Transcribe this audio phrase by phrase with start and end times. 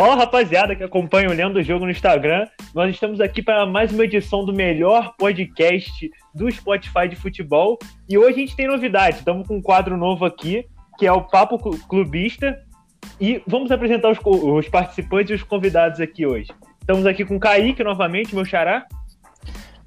[0.00, 2.48] Fala rapaziada que acompanha o Lendo do Jogo no Instagram.
[2.74, 7.78] Nós estamos aqui para mais uma edição do melhor podcast do Spotify de futebol.
[8.08, 9.18] E hoje a gente tem novidade.
[9.18, 10.66] Estamos com um quadro novo aqui,
[10.98, 12.58] que é o Papo Clubista.
[13.20, 16.50] E vamos apresentar os, os participantes e os convidados aqui hoje.
[16.80, 18.86] Estamos aqui com o Kaique novamente, meu xará.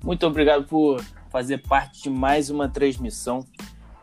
[0.04, 3.44] Muito obrigado por fazer parte de mais uma transmissão.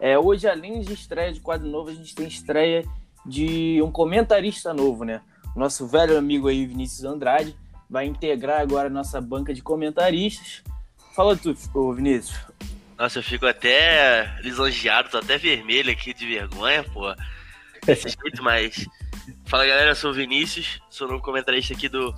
[0.01, 2.85] É, hoje, além de estreia de quadro novo, a gente tem estreia
[3.25, 5.21] de um comentarista novo, né?
[5.55, 7.57] Nosso velho amigo aí, Vinícius Andrade,
[7.89, 10.63] vai integrar agora a nossa banca de comentaristas.
[11.15, 11.55] Fala tu,
[11.93, 12.39] Vinícius.
[12.97, 17.15] Nossa, eu fico até lisonjeado, tô até vermelho aqui de vergonha, pô.
[17.85, 18.87] Desse jeito, mas.
[19.47, 22.15] Fala galera, eu sou o Vinícius, sou novo comentarista aqui do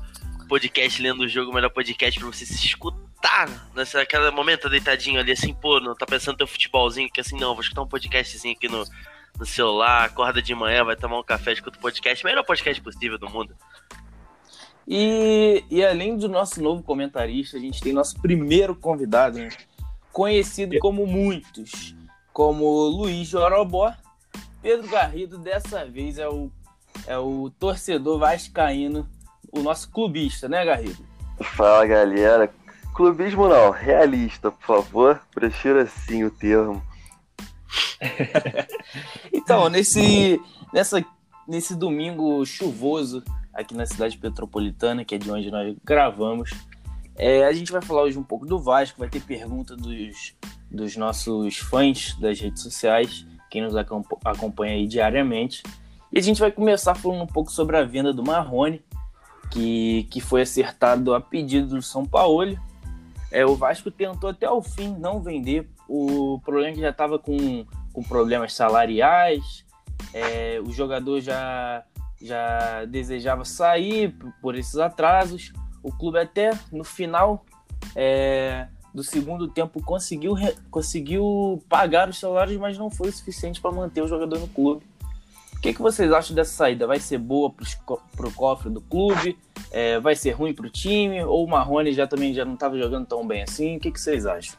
[0.49, 5.21] podcast Lendo o Jogo, o melhor podcast pra você se escutar nessa aquela momento deitadinho
[5.21, 7.89] ali, assim, pô, não tá pensando no teu futebolzinho, que assim, não, vou escutar um
[7.89, 8.85] podcastzinho aqui no,
[9.39, 13.19] no celular, acorda de manhã, vai tomar um café, escuta o podcast, melhor podcast possível
[13.19, 13.55] do mundo.
[14.87, 19.49] E, e além do nosso novo comentarista, a gente tem nosso primeiro convidado, né?
[20.13, 21.97] conhecido como muitos,
[22.33, 23.93] como Luiz Jorobó.
[24.61, 26.51] Pedro Garrido, dessa vez, é o,
[27.07, 29.09] é o torcedor vascaíno,
[29.51, 31.05] o nosso clubista, né, Garrido?
[31.57, 32.53] Fala, galera.
[32.95, 35.21] Clubismo não, realista, por favor.
[35.35, 36.83] Prefiro assim o termo.
[39.33, 40.41] então, nesse,
[40.73, 41.05] nessa,
[41.47, 43.23] nesse domingo chuvoso
[43.53, 46.51] aqui na cidade petropolitana, que é de onde nós gravamos,
[47.17, 50.35] é, a gente vai falar hoje um pouco do Vasco, vai ter pergunta dos,
[50.71, 55.63] dos nossos fãs das redes sociais, quem nos acompanha aí diariamente.
[56.11, 58.83] E a gente vai começar falando um pouco sobre a venda do Marrone,
[59.51, 62.59] que, que foi acertado a pedido do São Paulo.
[63.31, 65.69] É, o Vasco tentou até o fim não vender.
[65.95, 69.65] O problema é que já estava com com problemas salariais,
[70.13, 71.85] é, o jogador já,
[72.21, 75.53] já desejava sair por esses atrasos.
[75.83, 77.45] O clube até no final
[77.95, 80.35] é, do segundo tempo conseguiu,
[80.71, 84.85] conseguiu pagar os salários, mas não foi o suficiente para manter o jogador no clube.
[85.57, 86.89] O que, que vocês acham dessa saída?
[86.89, 87.53] Vai ser boa
[88.17, 89.39] para o cofre do clube?
[89.71, 91.23] É, vai ser ruim para o time?
[91.23, 93.77] Ou o Marrone já também já não estava jogando tão bem assim?
[93.77, 94.57] O que, que vocês acham?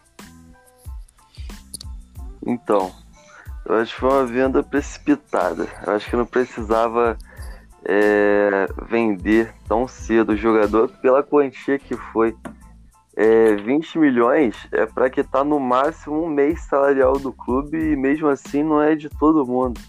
[2.45, 2.91] Então,
[3.65, 5.67] eu acho que foi uma venda precipitada.
[5.85, 7.17] Eu acho que não precisava
[7.85, 12.35] é, vender tão cedo o jogador pela quantia que foi.
[13.15, 17.95] É, 20 milhões é para que tá no máximo um mês salarial do clube e
[17.95, 19.79] mesmo assim não é de todo mundo.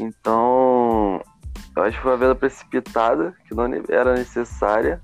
[0.00, 1.20] Então,
[1.76, 5.00] eu acho que foi uma venda precipitada, que não era necessária.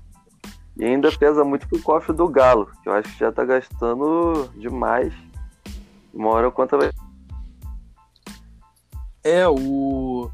[0.75, 4.49] E ainda pesa muito pro cofre do Galo, que eu acho que já tá gastando
[4.55, 5.13] demais.
[6.13, 6.91] Uma hora conta vai
[9.23, 10.29] é, o,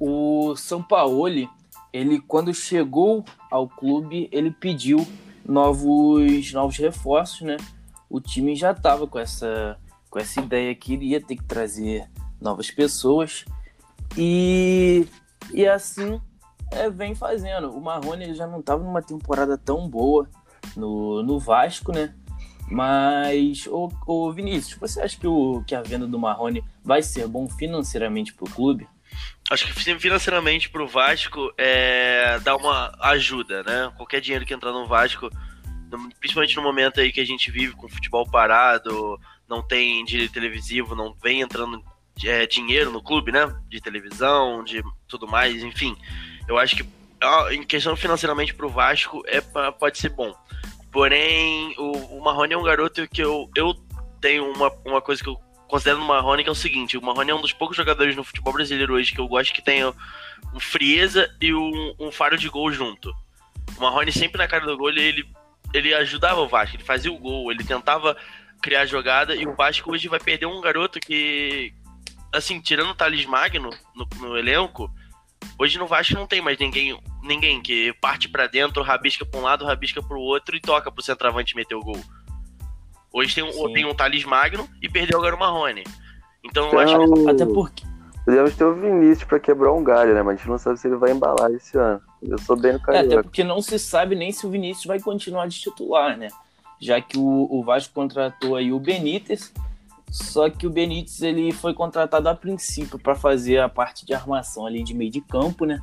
[0.00, 1.48] o Sampaoli,
[1.92, 5.06] ele quando chegou ao clube, ele pediu
[5.44, 7.56] novos, novos reforços, né?
[8.08, 9.78] O time já estava com essa,
[10.10, 12.08] com essa ideia que iria ter que trazer
[12.40, 13.44] novas pessoas.
[14.16, 15.06] E,
[15.52, 16.20] e assim
[16.72, 17.70] é, vem fazendo.
[17.70, 20.28] O Marrone ele já não estava numa temporada tão boa
[20.74, 22.14] no, no Vasco, né?
[22.70, 27.26] Mas, ô, ô Vinícius, você acha que, o, que a venda do Marrone vai ser
[27.26, 28.86] bom financeiramente para o clube?
[29.50, 33.90] Acho que financeiramente para o Vasco é dar uma ajuda, né?
[33.96, 35.30] Qualquer dinheiro que entrar no Vasco,
[36.20, 39.18] principalmente no momento aí que a gente vive com futebol parado,
[39.48, 41.82] não tem direito televisivo, não vem entrando
[42.22, 43.46] é, dinheiro no clube, né?
[43.68, 45.96] De televisão, de tudo mais, enfim.
[46.46, 46.86] Eu acho que
[47.50, 49.40] em questão financeiramente para o Vasco é,
[49.72, 50.34] pode ser bom.
[50.90, 53.74] Porém, o, o Marrone é um garoto que eu, eu
[54.20, 55.38] tenho uma, uma coisa que eu
[55.68, 58.24] considero no Marrone, que é o seguinte: o Marrone é um dos poucos jogadores no
[58.24, 59.92] futebol brasileiro hoje que eu gosto que tenha
[60.54, 63.14] um frieza e um, um faro de gol junto.
[63.76, 65.28] O Marrone sempre na cara do gol, ele,
[65.74, 68.16] ele ajudava o Vasco, ele fazia o gol, ele tentava
[68.62, 71.72] criar jogada e o Vasco hoje vai perder um garoto que,
[72.32, 74.90] assim, tirando o Thales Magno no, no elenco,
[75.58, 79.42] hoje no Vasco não tem mais ninguém ninguém que parte para dentro, rabisca para um
[79.42, 82.00] lado, rabisca para o outro e toca pro centroavante meter o gol.
[83.12, 85.84] Hoje tem um, tem um Thales Magno e perdeu agora o Marrone.
[86.44, 87.30] Então, então acho que...
[87.30, 87.84] Até porque.
[88.24, 90.22] Podemos ter o Vinícius para quebrar um galho, né?
[90.22, 92.00] Mas a gente não sabe se ele vai embalar esse ano.
[92.22, 93.06] Eu sou bem no carioca.
[93.06, 96.28] É, até porque não se sabe nem se o Vinícius vai continuar de titular, né?
[96.78, 99.52] Já que o, o Vasco contratou aí o Benítez,
[100.10, 104.66] só que o Benítez ele foi contratado a princípio para fazer a parte de armação
[104.66, 105.80] ali de meio de campo, né?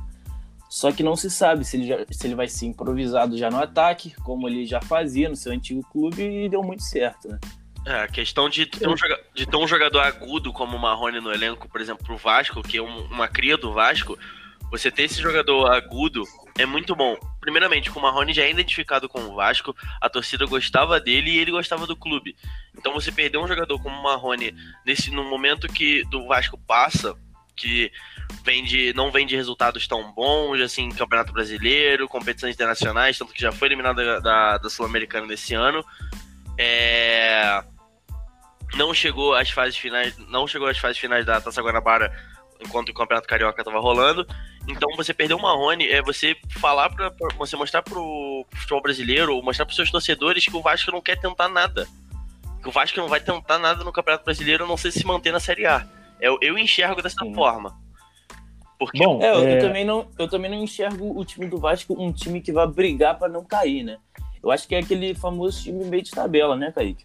[0.68, 3.58] Só que não se sabe se ele, já, se ele vai ser improvisado já no
[3.58, 7.38] ataque, como ele já fazia no seu antigo clube e deu muito certo, né?
[7.86, 8.94] É, a questão de ter, um,
[9.32, 12.78] de ter um jogador agudo como o Marrone no elenco, por exemplo, pro Vasco, que
[12.78, 14.18] é um, uma cria do Vasco,
[14.72, 16.24] você ter esse jogador agudo
[16.58, 17.16] é muito bom.
[17.40, 21.50] Primeiramente, o Marrone já é identificado com o Vasco, a torcida gostava dele e ele
[21.50, 22.36] gostava do clube.
[22.76, 24.54] Então você perder um jogador como o Marrone
[24.84, 27.16] nesse, no momento que do Vasco passa,
[27.54, 27.90] que
[28.44, 33.40] vem de, não vem de resultados tão bons, assim, Campeonato Brasileiro, competições internacionais, tanto que
[33.40, 35.84] já foi eliminado da, da, da Sul-Americana desse ano.
[36.58, 37.62] É,
[38.74, 42.12] não chegou às fases finais, não chegou às fases finais da Taça Guanabara
[42.60, 44.26] enquanto o Campeonato Carioca estava rolando.
[44.68, 49.42] Então você perdeu o Marrone, é você falar para você mostrar pro futebol brasileiro, ou
[49.42, 51.86] mostrar pros seus torcedores que o Vasco não quer tentar nada.
[52.62, 55.32] Que o Vasco não vai tentar nada no Campeonato Brasileiro, a não ser se manter
[55.32, 55.86] na Série A.
[56.20, 57.32] Eu, eu enxergo dessa Sim.
[57.34, 57.74] forma.
[58.78, 59.56] Porque Bom, é, eu, é...
[59.56, 62.66] eu, também não, eu também não enxergo o time do Vasco um time que vai
[62.66, 63.98] brigar para não cair, né?
[64.42, 67.04] Eu acho que é aquele famoso time meio de tabela, né, Kaique?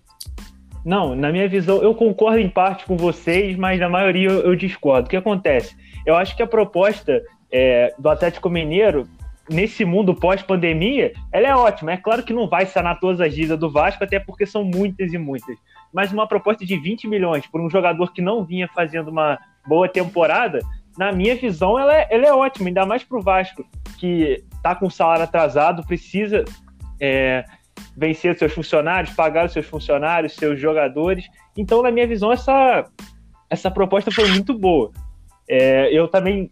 [0.84, 4.56] Não, na minha visão, eu concordo em parte com vocês, mas na maioria eu, eu
[4.56, 5.08] discordo.
[5.08, 5.76] O que acontece?
[6.06, 7.22] Eu acho que a proposta
[7.52, 9.08] é, do Atlético Mineiro,
[9.50, 11.92] nesse mundo pós-pandemia, ela é ótima.
[11.92, 15.12] É claro que não vai sanar todas as dívidas do Vasco, até porque são muitas
[15.12, 15.58] e muitas.
[15.94, 19.38] Mas uma proposta de 20 milhões por um jogador que não vinha fazendo uma
[19.68, 20.60] boa temporada,
[20.98, 23.66] na minha visão, ela é, ela é ótima, ainda mais para o Vasco,
[23.98, 26.44] que está com salário atrasado, precisa
[27.00, 27.46] é,
[27.96, 31.26] vencer seus funcionários, pagar os seus funcionários, seus jogadores.
[31.58, 32.86] Então, na minha visão, essa,
[33.50, 34.92] essa proposta foi muito boa.
[35.50, 36.52] É, eu também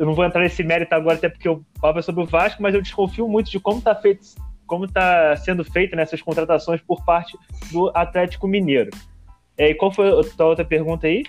[0.00, 2.74] eu não vou entrar nesse mérito agora, até porque eu falo sobre o Vasco, mas
[2.74, 4.26] eu desconfio muito de como está feito,
[4.66, 7.36] como está sendo feito nessas contratações por parte
[7.70, 8.90] do Atlético Mineiro.
[9.58, 11.22] É, e qual foi a tua outra pergunta aí?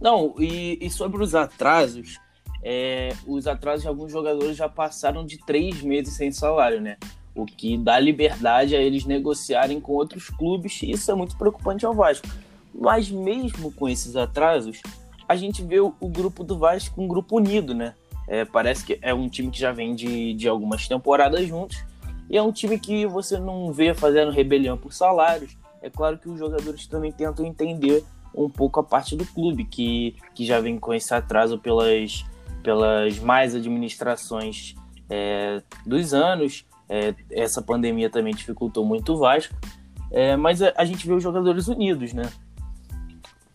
[0.00, 2.20] Não, e, e sobre os atrasos,
[2.62, 6.96] é, os atrasos de alguns jogadores já passaram de três meses sem salário, né?
[7.34, 11.84] o que dá liberdade a eles negociarem com outros clubes, e isso é muito preocupante
[11.84, 12.28] ao Vasco.
[12.72, 14.80] Mas mesmo com esses atrasos,
[15.28, 17.94] a gente vê o, o grupo do Vasco um grupo unido, né?
[18.28, 21.84] É, parece que é um time que já vem de, de algumas temporadas juntos,
[22.28, 25.56] e é um time que você não vê fazendo rebelião por salários.
[25.80, 30.16] É claro que os jogadores também tentam entender um pouco a parte do clube, que,
[30.34, 32.24] que já vem com esse atraso pelas,
[32.62, 34.74] pelas mais administrações
[35.08, 39.54] é, dos anos, é, essa pandemia também dificultou muito o Vasco.
[40.10, 42.30] É, mas a, a, gente vê os jogadores unidos, né?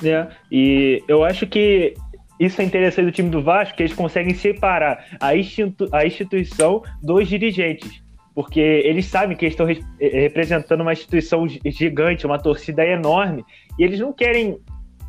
[0.04, 1.94] É, e eu acho que
[2.40, 6.82] isso é interessante do time do Vasco, que eles conseguem separar a, institu a instituição
[7.02, 8.02] dos dirigentes.
[8.34, 13.44] Porque eles sabem que eles estão re representando uma instituição gigante, uma torcida enorme,
[13.78, 14.58] e eles não querem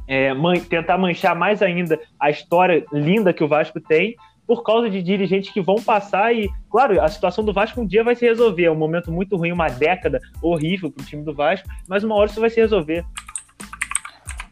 [0.07, 4.15] é, man tentar manchar mais ainda a história linda que o Vasco tem,
[4.47, 8.05] por causa de dirigentes que vão passar e, claro, a situação do Vasco um dia
[8.05, 8.65] vai se resolver.
[8.65, 12.15] É um momento muito ruim, uma década horrível para o time do Vasco, mas uma
[12.15, 13.05] hora isso vai se resolver.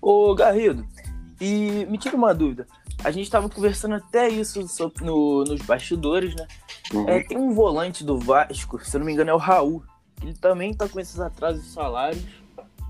[0.00, 0.86] Ô, Garrido,
[1.40, 2.66] e me tira uma dúvida.
[3.02, 4.60] A gente estava conversando até isso
[5.00, 6.46] no, nos bastidores, né?
[6.92, 7.08] Uhum.
[7.08, 9.82] É, tem um volante do Vasco, se eu não me engano, é o Raul.
[10.22, 12.22] Ele também tá com esses atrasos de salários.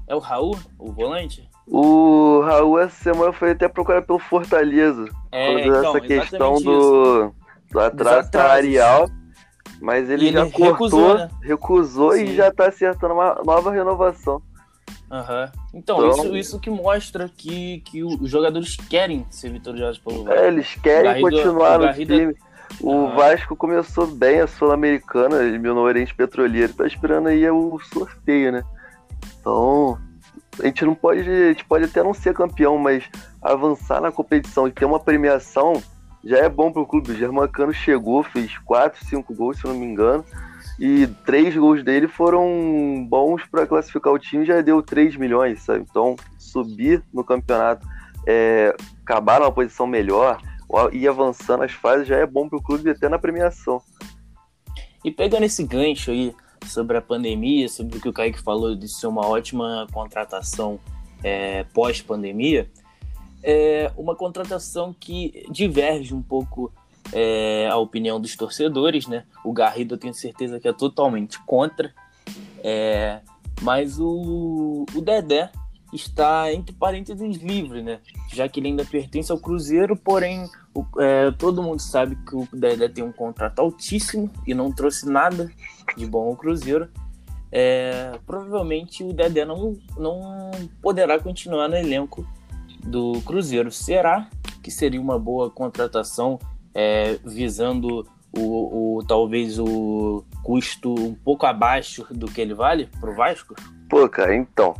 [0.08, 1.48] É o Raul, o volante?
[1.66, 5.04] O Raul essa semana foi até procurado pelo Fortaleza.
[5.30, 7.32] É, então, essa questão do,
[7.70, 9.08] do atraso salarial.
[9.80, 11.30] Mas ele, ele já cortou, recusou, né?
[11.42, 14.42] recusou e já tá acertando uma nova renovação.
[15.10, 15.50] Uhum.
[15.75, 20.41] Então, então isso, isso que mostra que, que os jogadores querem ser vitoriosos pelo Vasco.
[20.41, 22.34] É, eles querem Garrido, continuar no time.
[22.81, 23.15] O uhum.
[23.17, 26.72] Vasco começou bem a Sul-Americana, eliminou o Oriente Petroleiro.
[26.72, 28.65] Tá esperando aí o sorteio, né?
[29.41, 29.98] Então,
[30.62, 31.20] a gente não pode.
[31.20, 33.05] A gente pode até não ser campeão, mas
[33.43, 35.82] avançar na competição e ter uma premiação
[36.24, 37.12] já é bom pro clube.
[37.12, 40.24] O Germancano chegou, fez 4, 5 gols, se não me engano.
[40.81, 45.84] E três gols dele foram bons para classificar o time, já deu 3 milhões, sabe?
[45.89, 47.87] Então, subir no campeonato,
[48.27, 50.41] é, acabar numa posição melhor,
[50.91, 53.82] ir avançando as fases já é bom pro clube até na premiação.
[55.05, 56.34] E pegando esse gancho aí,
[56.67, 60.81] sobre a pandemia, sobre o que o Kaique falou de ser uma ótima contratação
[61.22, 62.70] é, pós-pandemia,
[63.43, 66.72] é uma contratação que diverge um pouco
[67.12, 69.24] é, a opinião dos torcedores, né?
[69.44, 71.93] O Garrido eu tenho certeza que é totalmente contra,
[72.62, 73.20] é,
[73.60, 75.50] mas o, o Dedé
[75.93, 78.00] está entre parênteses livre, né?
[78.32, 82.48] Já que ele ainda pertence ao Cruzeiro, porém o, é, todo mundo sabe que o
[82.52, 85.50] Dedé tem um contrato altíssimo e não trouxe nada
[85.96, 86.88] de bom ao Cruzeiro.
[87.52, 90.50] É, provavelmente o Dedé não, não
[90.81, 92.24] poderá continuar no elenco
[92.84, 93.72] do Cruzeiro.
[93.72, 94.29] Será
[94.62, 96.38] que seria uma boa contratação
[96.74, 103.10] é, visando o, o, talvez o custo um pouco abaixo do que ele vale para
[103.10, 103.55] o Vasco?
[103.89, 104.77] Pô, cara, então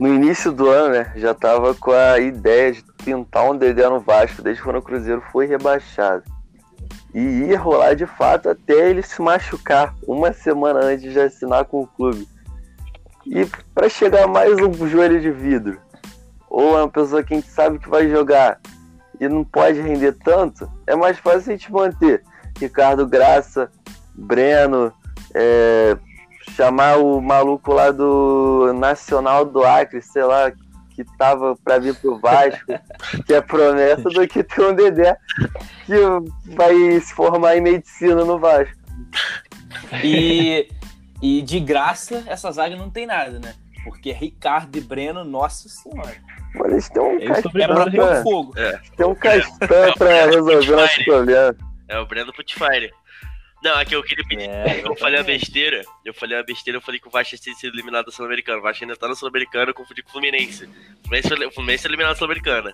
[0.00, 4.00] no início do ano, né, já tava com a ideia de pintar um Dedé no
[4.00, 6.24] Vasco desde quando o Cruzeiro foi rebaixado.
[7.12, 11.82] E ia rolar de fato até ele se machucar uma semana antes de assinar com
[11.82, 12.26] o clube.
[13.26, 13.44] E
[13.74, 15.78] para chegar mais um joelho de vidro,
[16.48, 18.58] ou uma pessoa que a gente sabe que vai jogar
[19.20, 22.22] e não pode render tanto, é mais fácil a gente manter
[22.58, 23.70] Ricardo Graça,
[24.14, 24.92] Breno,
[25.34, 25.96] é,
[26.56, 30.50] chamar o maluco lá do Nacional do Acre, sei lá,
[30.90, 32.66] que tava para vir pro Vasco,
[33.26, 35.16] que é promessa do que ter um Dedé
[35.86, 38.76] que vai se formar em medicina no Vasco.
[40.04, 40.68] E,
[41.22, 43.54] e de graça, essa zaga não tem nada, né?
[43.84, 46.16] Porque Ricardo e Breno, nossa senhora.
[46.54, 48.58] Mano, eles têm um é pra pôr fogo.
[48.58, 48.80] É.
[48.96, 51.56] Tem um castanho pra resolver nosso problema.
[51.88, 52.92] É o Breno Putfire.
[53.62, 54.48] Não, aqui eu queria pedir.
[54.48, 55.82] É, eu falei a besteira.
[56.04, 58.58] Eu falei a besteira, eu falei que o Vasco tinha sido eliminado da Sul-Americana.
[58.58, 60.64] O Vasco ainda tá na Sul-Americana, eu confundi com o Fluminense.
[60.64, 62.72] O Fluminense, o Fluminense é eliminado da Sul-Americana.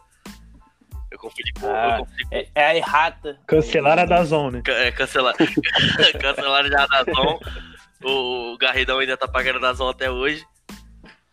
[1.11, 1.67] Eu confundi com.
[1.67, 2.35] Ah, eu confundi com...
[2.35, 3.39] É, é, a errata.
[3.47, 4.63] Cancelaram a Dazon, né?
[4.67, 5.35] É, cancelar.
[6.21, 7.41] Cancelaram já a Dazon.
[8.05, 10.47] O, o Garridão ainda tá pagando a Dazon até hoje.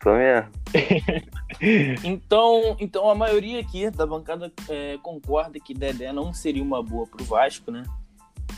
[0.04, 0.50] Tô mesmo.
[2.04, 7.08] então, então a maioria aqui da bancada é, concorda que Dedé não seria uma boa
[7.08, 7.84] pro Vasco, né?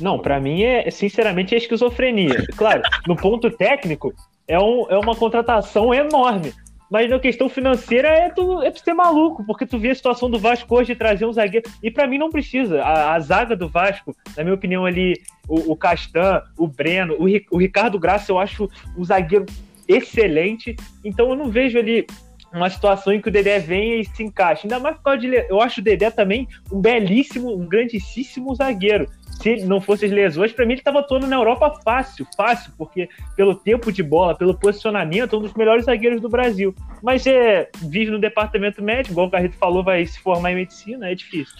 [0.01, 2.47] Não, para mim é sinceramente é esquizofrenia.
[2.57, 4.11] Claro, no ponto técnico
[4.47, 6.51] é, um, é uma contratação enorme.
[6.89, 10.29] Mas na questão financeira é tu, é tu ser maluco, porque tu vê a situação
[10.29, 11.69] do Vasco hoje de trazer um zagueiro.
[11.81, 12.81] E para mim não precisa.
[12.81, 15.13] A, a, zaga do Vasco, na minha opinião, ali,
[15.47, 17.25] o, o Castan, o Breno, o,
[17.55, 19.45] o Ricardo Graça, eu acho um zagueiro
[19.87, 20.75] excelente.
[21.03, 22.05] Então eu não vejo ali
[22.53, 24.65] uma situação em que o Dedé venha e se encaixe.
[24.65, 25.27] Ainda mais por causa de.
[25.49, 29.07] Eu acho o Dedé também um belíssimo, um grandíssimo zagueiro.
[29.41, 33.09] Se não fosse as lesões, para mim ele estava todo na Europa fácil, fácil, porque
[33.35, 36.73] pelo tempo de bola, pelo posicionamento, um dos melhores zagueiros do Brasil.
[37.03, 41.11] Mas é, vive no departamento médico, igual o Carrito falou, vai se formar em medicina,
[41.11, 41.53] é difícil.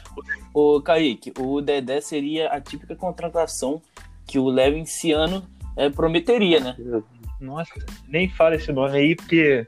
[0.53, 3.82] O Kaique, o Dedé seria a típica contratação
[4.25, 6.75] que o Levinciano é, prometeria, né?
[7.39, 7.74] Nossa,
[8.08, 9.68] nem fala esse nome aí, porque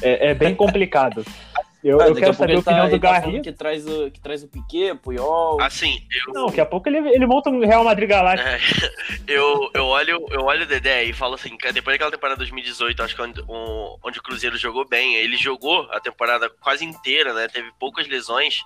[0.00, 1.24] é, é bem complicado.
[1.82, 3.40] Eu, ah, eu quero saber a opinião tá, do tá Garri.
[3.40, 5.60] que traz o, que traz o Piquet, Puyol.
[5.60, 6.32] Assim, eu...
[6.32, 8.48] Não, daqui a pouco ele, ele monta um Real Madrid Galáctico.
[8.48, 8.60] É,
[9.26, 13.16] eu, eu, olho, eu olho o Dedé e falo assim, depois daquela temporada 2018, acho
[13.16, 17.48] que onde, onde o Cruzeiro jogou bem, ele jogou a temporada quase inteira, né?
[17.48, 18.62] Teve poucas lesões,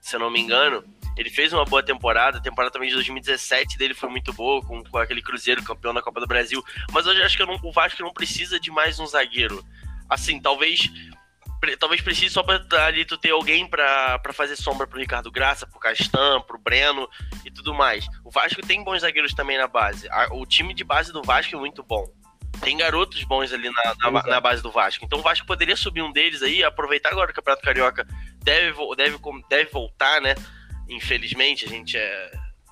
[0.00, 0.82] se eu não me engano.
[1.16, 4.84] Ele fez uma boa temporada, a temporada também de 2017 dele foi muito boa, com,
[4.84, 6.62] com aquele Cruzeiro campeão da Copa do Brasil.
[6.92, 9.64] Mas hoje acho que não, o Vasco não precisa de mais um zagueiro
[10.08, 10.90] assim, talvez
[11.80, 15.80] talvez precise só pra ali tu ter alguém para fazer sombra pro Ricardo Graça, pro
[15.80, 17.08] Castan, pro Breno
[17.44, 18.06] e tudo mais.
[18.22, 20.08] O Vasco tem bons zagueiros também na base.
[20.32, 22.06] O time de base do Vasco é muito bom.
[22.60, 25.04] Tem garotos bons ali na, na, na base do Vasco.
[25.04, 28.06] Então o Vasco poderia subir um deles aí, aproveitar agora que o Campeonato Carioca
[28.44, 29.18] deve, deve,
[29.48, 30.34] deve voltar, né?
[30.88, 32.30] Infelizmente, a gente é,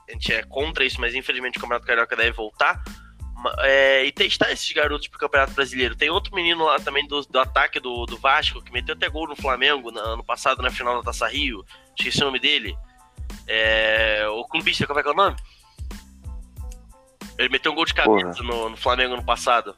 [0.08, 2.82] a gente é contra isso, mas infelizmente o Campeonato Carioca deve voltar
[3.60, 5.96] é, e testar esses garotos pro Campeonato Brasileiro.
[5.96, 9.28] Tem outro menino lá também do, do ataque do, do Vasco, que meteu até gol
[9.28, 11.64] no Flamengo no ano passado na final da Taça Rio.
[11.96, 12.76] Esqueci o nome dele.
[13.46, 15.36] É, o clubista, como é que é o nome?
[17.38, 19.76] Ele meteu um gol de cabeça no, no, Flamengo no passado.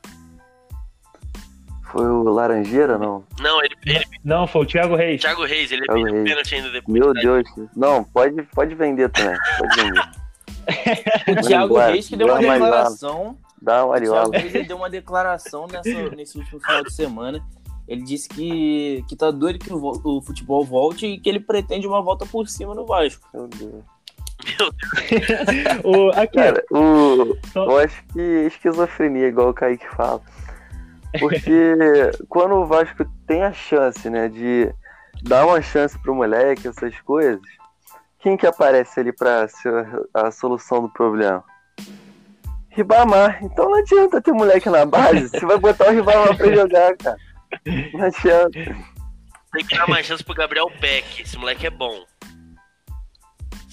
[1.96, 3.24] Foi o Laranjeira, não?
[3.40, 4.04] Não, ele, ele...
[4.24, 5.20] Não, foi o Thiago Reis.
[5.20, 6.24] Thiago Reis, ele Thiago Reis.
[6.24, 6.98] pênalti ainda depois.
[6.98, 7.44] Meu Deus.
[7.74, 9.38] Não, pode, pode vender também.
[9.58, 11.40] Pode vender.
[11.40, 14.36] o Thiago Reis que deu uma declaração Dá uma ariola.
[14.36, 17.44] Ele deu uma declaração nessa, nesse último final de semana.
[17.88, 21.86] Ele disse que, que tá doido que o, o futebol volte e que ele pretende
[21.86, 23.26] uma volta por cima no Vasco.
[23.32, 23.84] Meu Deus.
[24.58, 25.84] Meu Deus.
[25.84, 27.64] o, aqui, Cara, o, Só...
[27.64, 30.20] eu acho que esquizofrenia, igual o Kaique fala.
[31.18, 31.74] Porque
[32.28, 34.72] quando o Vasco tem a chance, né, de
[35.22, 37.40] dar uma chance pro moleque, essas coisas,
[38.20, 41.44] quem que aparece ali pra ser a solução do problema?
[42.70, 43.38] Ribamar.
[43.42, 45.28] Então não adianta ter moleque na base.
[45.28, 47.16] Você vai botar o Ribamar pra jogar, cara.
[47.94, 48.76] Não adianta.
[49.52, 51.22] Tem que dar mais chance pro Gabriel Peck.
[51.22, 52.04] Esse moleque é bom.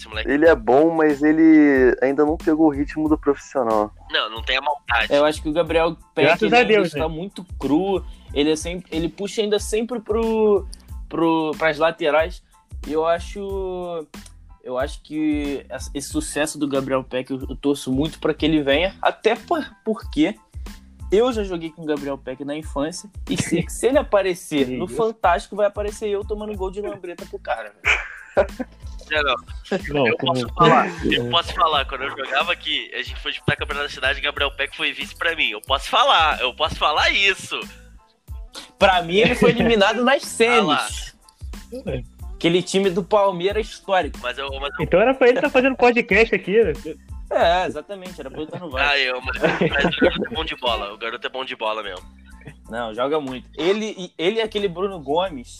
[0.04, 0.30] Esse moleque...
[0.30, 3.94] Ele é bom, mas ele ainda não pegou o ritmo do profissional.
[4.12, 5.14] Não, não tem a maldade.
[5.14, 7.08] Eu acho que o Gabriel Peck está né?
[7.08, 8.04] muito cru.
[8.34, 10.68] Ele, é sempre, ele puxa ainda sempre pro,
[11.08, 12.44] pro, pras laterais.
[12.86, 14.06] E eu acho
[14.62, 18.62] eu acho que esse sucesso do Gabriel Peck eu, eu torço muito para que ele
[18.62, 20.36] venha, até por, porque
[21.12, 24.88] eu já joguei com o Gabriel Peck na infância e se, se ele aparecer no
[24.88, 27.74] Fantástico, vai aparecer eu tomando gol de lambreta pro cara.
[29.12, 29.36] Não,
[29.90, 30.08] não.
[30.08, 33.88] eu posso falar, eu posso falar, quando eu jogava aqui, a gente foi disputar campeonato
[33.88, 35.50] da cidade, Gabriel Peck foi vice pra mim.
[35.50, 37.60] Eu posso falar, eu posso falar isso.
[38.80, 41.16] Pra mim, ele foi eliminado nas semis.
[41.74, 44.18] Ah Aquele time do Palmeiras histórico.
[44.22, 46.62] Mas eu, mas eu, Então era pra ele estar fazendo podcast aqui.
[46.62, 46.74] né?
[47.32, 48.88] É, exatamente, era pra eu estar no Vasco.
[48.90, 50.94] ah, eu, mas, mas o garoto é bom de bola.
[50.94, 52.06] O garoto é bom de bola mesmo.
[52.70, 53.48] Não, joga muito.
[53.58, 55.60] Ele, e- ele e aquele Bruno Gomes,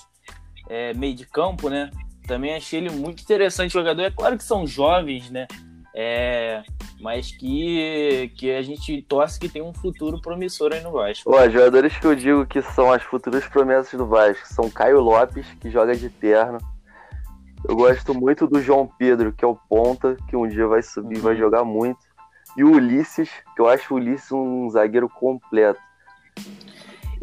[0.70, 1.90] é, meio de campo, né?
[2.28, 4.02] Também achei ele muito interessante jogador.
[4.04, 5.48] É claro que são jovens, né?
[5.96, 6.64] É,
[7.00, 11.30] mas que, que a gente torce que tem um futuro promissor aí no Vasco.
[11.32, 15.46] Ó, jogadores que eu digo que são as futuras promessas do Vasco são Caio Lopes,
[15.62, 16.58] que joga de terno.
[17.68, 21.18] Eu gosto muito do João Pedro, que é o ponta, que um dia vai subir
[21.18, 21.40] e vai Uhum.
[21.40, 22.00] jogar muito.
[22.58, 25.80] E o Ulisses, que eu acho o Ulisses um zagueiro completo.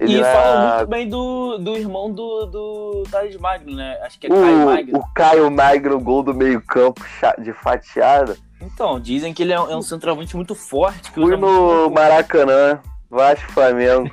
[0.01, 3.99] Ele e falam muito bem do, do irmão do, do Thales Magno, né?
[4.03, 4.99] Acho que é Caio Magno.
[4.99, 7.03] o, o Caio Magno, gol do meio-campo
[7.39, 8.35] de fatiada.
[8.63, 11.11] Então, dizem que ele é um, é um centroavante muito forte.
[11.11, 11.95] Que Fui muito no corpo.
[11.95, 12.81] Maracanã,
[13.11, 14.11] Vasco Flamengo.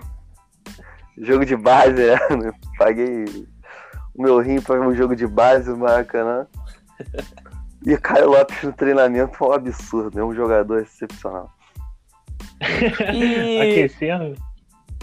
[1.18, 2.18] jogo de base, né?
[2.78, 3.24] Paguei
[4.14, 6.48] o meu rim para um jogo de base no Maracanã.
[7.86, 11.50] E Caio Lopes no treinamento foi um absurdo, é um jogador excepcional.
[13.14, 14.47] E, Aquecendo.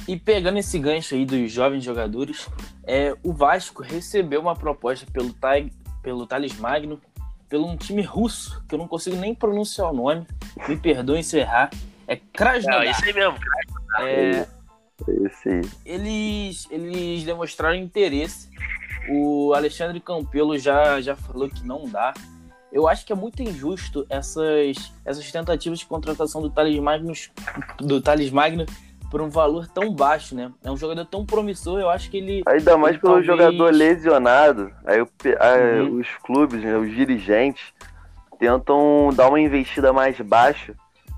[0.06, 2.49] E pegando esse gancho aí dos jovens jogadores,
[2.87, 5.70] é, o Vasco recebeu uma proposta pelo, Tai,
[6.02, 7.00] pelo Thales Magno,
[7.49, 10.26] pelo um time russo, que eu não consigo nem pronunciar o nome,
[10.68, 11.70] me perdoem se eu errar.
[12.06, 12.90] É Não, Krasnodar.
[12.90, 13.38] isso aí mesmo.
[14.00, 14.46] É,
[15.08, 15.62] É esse aí.
[15.84, 18.50] eles, eles demonstraram interesse.
[19.08, 22.12] O Alexandre Campelo já, já falou que não dá.
[22.73, 27.12] Eu acho que é muito injusto essas, essas tentativas de contratação do Thales Magno,
[27.78, 28.66] do Thales Magno
[29.14, 30.50] por um valor tão baixo, né?
[30.64, 32.42] É um jogador tão promissor, eu acho que ele.
[32.49, 34.73] Ainda mais Ele pelo talvez- jogador lesionado.
[34.85, 35.09] Aí o
[35.85, 36.00] Uhum.
[36.00, 37.62] os clubes, né, os dirigentes,
[38.40, 40.75] tentam dar uma investida mais baixa.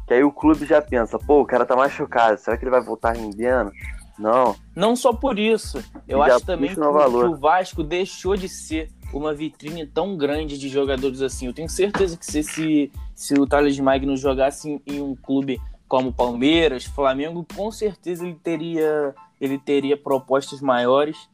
[0.06, 2.82] Que aí o clube já pensa, pô, o cara tá machucado, será que ele vai
[2.82, 3.72] voltar rendendo?
[4.18, 4.54] Não.
[4.74, 5.82] Não só por isso.
[6.06, 10.58] Eu E acho também que, que o Vasco deixou de ser uma vitrine tão grande
[10.58, 11.46] de jogadores assim.
[11.46, 15.58] Eu tenho certeza que se, esse, se o Thales Magno jogasse em, em um clube
[15.88, 21.28] como Palmeiras, Flamengo, com certeza ele teria, ele teria propostas maiores.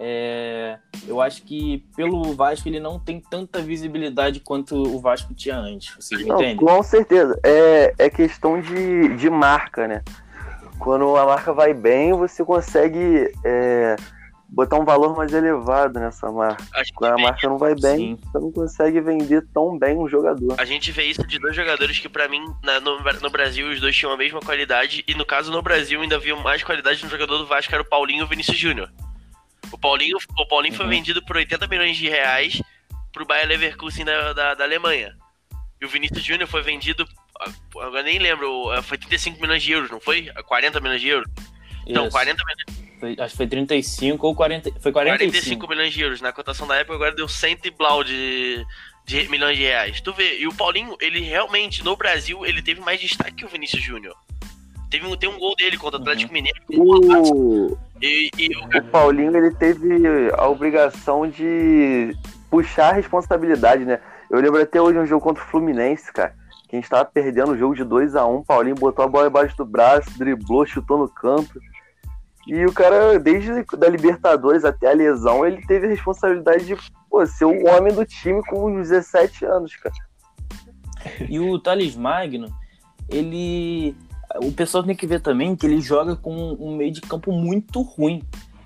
[0.00, 5.56] É, eu acho que pelo Vasco ele não tem tanta visibilidade quanto o Vasco tinha
[5.56, 5.94] antes.
[5.96, 6.56] Vocês Não, entendem?
[6.56, 7.38] com certeza.
[7.44, 10.02] É, é questão de, de marca, né?
[10.78, 13.96] Quando a marca vai bem, você consegue é,
[14.48, 16.64] botar um valor mais elevado nessa marca.
[16.94, 18.18] Quando a marca não vai bem, Sim.
[18.24, 20.54] você não consegue vender tão bem um jogador.
[20.58, 23.80] a gente vê isso de dois jogadores que, pra mim, na- no, no Brasil, os
[23.80, 25.04] dois tinham a mesma qualidade.
[25.06, 27.88] E no caso, no Brasil, ainda havia mais qualidade no jogador do Vasco, era o
[27.88, 28.90] Paulinho e o Vinícius Júnior.
[29.70, 30.90] O Paulinho, o Paulinho foi Uhum.
[30.90, 32.62] vendido por 80 milhões de reais
[33.12, 35.14] pro Bayer Leverkusen da, da, da Alemanha.
[35.80, 37.06] E o Vinícius Júnior foi vendido,
[37.76, 40.30] agora nem lembro, foi 35 milhões de euros, não foi?
[40.46, 41.30] 40 milhões de euros?
[41.86, 42.12] Não, Isso.
[42.12, 42.77] 40 milhões.
[42.98, 44.70] Foi- acho que foi 35 ou 40.
[44.80, 45.30] Foi 45.
[45.30, 46.20] 45 milhões de euros.
[46.20, 48.64] Na cotação da época, agora deu 100 e blau de,
[49.06, 50.00] de milhões de reais.
[50.00, 53.48] Tu vê, e o Paulinho, ele realmente, no Brasil, ele teve mais destaque que o
[53.48, 54.14] Vinícius Júnior.
[54.90, 56.58] Teve um, tem um gol dele contra o Atlético Mineiro.
[56.70, 59.88] O, E, e o- o Paulinho ele teve
[60.36, 62.14] a obrigação de
[62.50, 64.00] puxar a responsabilidade, né?
[64.30, 66.34] Eu lembro até hoje um jogo contra o Fluminense, cara.
[66.68, 69.26] Que a gente tava perdendo o jogo de 2 a 1 Paulinho botou a bola
[69.28, 71.60] embaixo do braço, driblou, chutou no campo.
[72.48, 76.74] E o cara, desde da Libertadores até a lesão, ele teve a responsabilidade de
[77.10, 79.94] pô, ser o homem do time com 17 anos, cara.
[81.28, 82.48] E o Thales Magno,
[83.06, 83.94] ele.
[84.42, 87.82] O pessoal tem que ver também que ele joga com um meio de campo muito
[87.82, 88.22] ruim.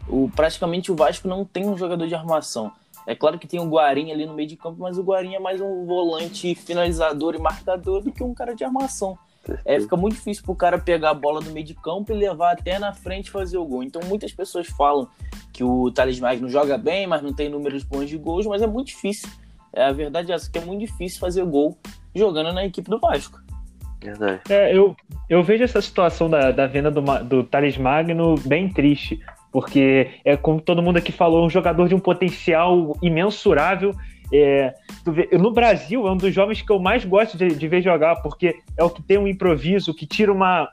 [0.09, 2.73] O, praticamente o Vasco não tem um jogador de armação.
[3.05, 5.41] É claro que tem o Guarim ali no meio de campo, mas o Guarim é
[5.41, 9.19] mais um volante finalizador e marcador do que um cara de armação.
[9.65, 12.53] É, fica muito difícil pro cara pegar a bola do meio de campo e levar
[12.53, 13.83] até na frente fazer o gol.
[13.83, 15.09] Então muitas pessoas falam
[15.53, 18.67] que o Thales Magno joga bem, mas não tem números bons de gols, mas é
[18.67, 19.29] muito difícil.
[19.73, 21.77] É, a verdade é essa, que é muito difícil fazer gol
[22.15, 23.41] jogando na equipe do Vasco.
[24.01, 24.41] Verdade.
[24.49, 24.97] É, eu,
[25.29, 30.37] eu vejo essa situação da, da venda do, do Thales Magno bem triste, porque é
[30.37, 33.95] como todo mundo aqui falou, um jogador de um potencial imensurável.
[34.33, 34.75] É,
[35.07, 38.17] vê- no Brasil é um dos jovens que eu mais gosto de, de ver jogar,
[38.23, 40.69] porque é o que tem um improviso, que tira uma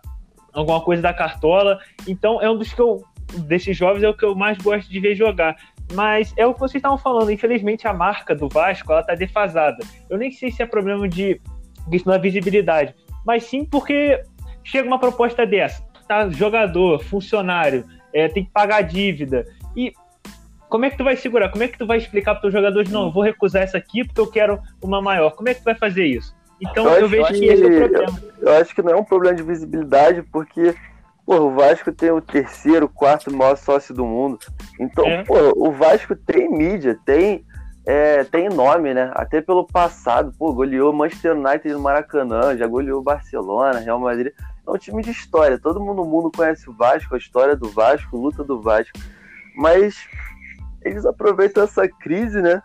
[0.54, 1.80] alguma coisa da cartola.
[2.08, 3.04] Então é um dos que eu
[3.46, 5.56] desses jovens é o que eu mais gosto de ver jogar.
[5.94, 9.84] Mas é o que vocês estavam falando, infelizmente a marca do Vasco ela tá defasada.
[10.10, 11.42] Eu nem sei se é problema de
[11.90, 12.94] questão da visibilidade,
[13.26, 14.22] mas sim porque
[14.64, 16.30] chega uma proposta dessa, tá?
[16.30, 19.46] Jogador, funcionário, é, tem que pagar dívida.
[19.76, 19.92] E
[20.70, 21.50] como é que tu vai segurar?
[21.50, 24.04] Como é que tu vai explicar para os jogadores, não, eu vou recusar essa aqui
[24.06, 25.32] porque eu quero uma maior?
[25.32, 26.36] Como é que tu vai fazer isso?
[26.62, 28.20] Então Eu eu, acho vejo que- que esse é o problema.
[28.42, 30.76] Eu acho que não é um problema de visibilidade, porque
[31.26, 34.38] pô, o Vasco tem o terceiro, quarto maior sócio do mundo.
[34.80, 35.24] Então, É.
[35.24, 37.46] pô, o Vasco tem mídia, tem
[37.86, 39.10] é, tem nome, né?
[39.16, 44.32] Até pelo passado, pô, goleou Manchester United no Maracanã, já goleou Barcelona, Real Madrid.
[44.68, 45.58] É um time de história.
[45.58, 49.00] Todo mundo no mundo conhece o Vasco, a história do Vasco, a luta do Vasco.
[49.56, 49.96] Mas
[50.82, 52.62] eles aproveitam essa crise, né?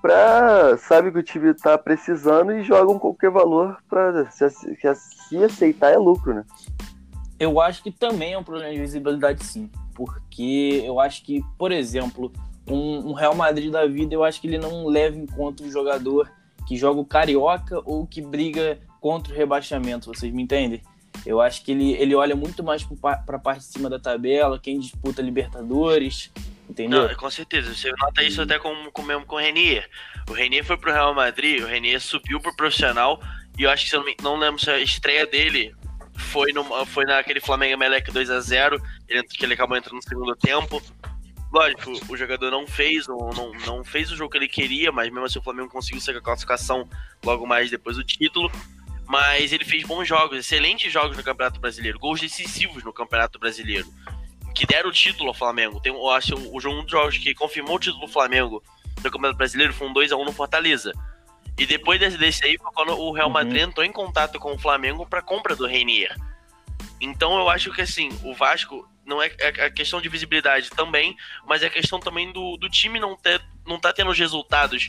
[0.00, 0.76] Pra.
[0.78, 4.30] Sabe que o time tá precisando e jogam qualquer valor pra.
[4.30, 6.44] Se, se aceitar é lucro, né?
[7.38, 9.70] Eu acho que também é um problema de visibilidade, sim.
[9.94, 12.32] Porque eu acho que, por exemplo,
[12.66, 15.70] um, um Real Madrid da vida, eu acho que ele não leva em conta o
[15.70, 16.30] jogador
[16.66, 20.82] que joga o carioca ou que briga contra o rebaixamento, vocês me entendem?
[21.24, 24.58] Eu acho que ele, ele olha muito mais para a parte de cima da tabela,
[24.58, 26.30] quem disputa Libertadores,
[26.68, 27.08] entendeu?
[27.08, 27.74] Não, com certeza.
[27.74, 29.88] Você nota isso até com, com, mesmo com o Renier.
[30.28, 33.20] O Renier foi pro Real Madrid, o Renier subiu pro profissional,
[33.58, 35.74] e eu acho que, se eu não, não lembro se a estreia dele
[36.14, 40.02] foi, no, foi naquele Flamengo Melec 2 a 0 ele, que ele acabou entrando no
[40.02, 40.80] segundo tempo.
[41.52, 45.10] Lógico, o jogador não fez, não, não, não fez o jogo que ele queria, mas
[45.10, 46.88] mesmo assim o Flamengo conseguiu ser a classificação
[47.24, 48.50] logo mais depois do título.
[49.10, 53.92] Mas ele fez bons jogos, excelentes jogos no Campeonato Brasileiro, gols decisivos no Campeonato Brasileiro,
[54.54, 55.80] que deram o título ao Flamengo.
[55.80, 58.62] Tem, eu acho o, um dos jogos que confirmou o título do Flamengo
[59.02, 60.92] no Campeonato Brasileiro foi um 2x1 no Fortaleza.
[61.58, 63.32] E depois desse, desse aí foi quando o Real uhum.
[63.32, 63.70] Madrid uhum.
[63.70, 66.16] entrou em contato com o Flamengo para compra do Reinier.
[67.00, 71.16] Então eu acho que assim, o Vasco não é, é a questão de visibilidade também,
[71.48, 74.88] mas é a questão também do, do time não ter não tá tendo os resultados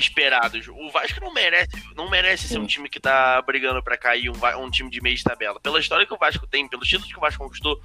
[0.00, 0.66] esperados.
[0.68, 4.64] O Vasco não merece, não merece ser um time que tá brigando para cair, um,
[4.64, 5.60] um, time de meio de tabela.
[5.60, 7.80] Pela história que o Vasco tem, pelos títulos que o Vasco conquistou,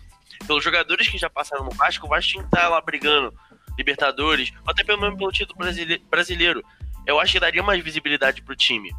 [0.48, 3.34] pelos jogadores que já passaram no Vasco, o Vasco tinha que estar tá lá brigando
[3.78, 5.60] Libertadores, até pelo menos pelo título
[6.10, 6.64] brasileiro.
[7.06, 8.92] Eu acho que daria mais visibilidade pro time.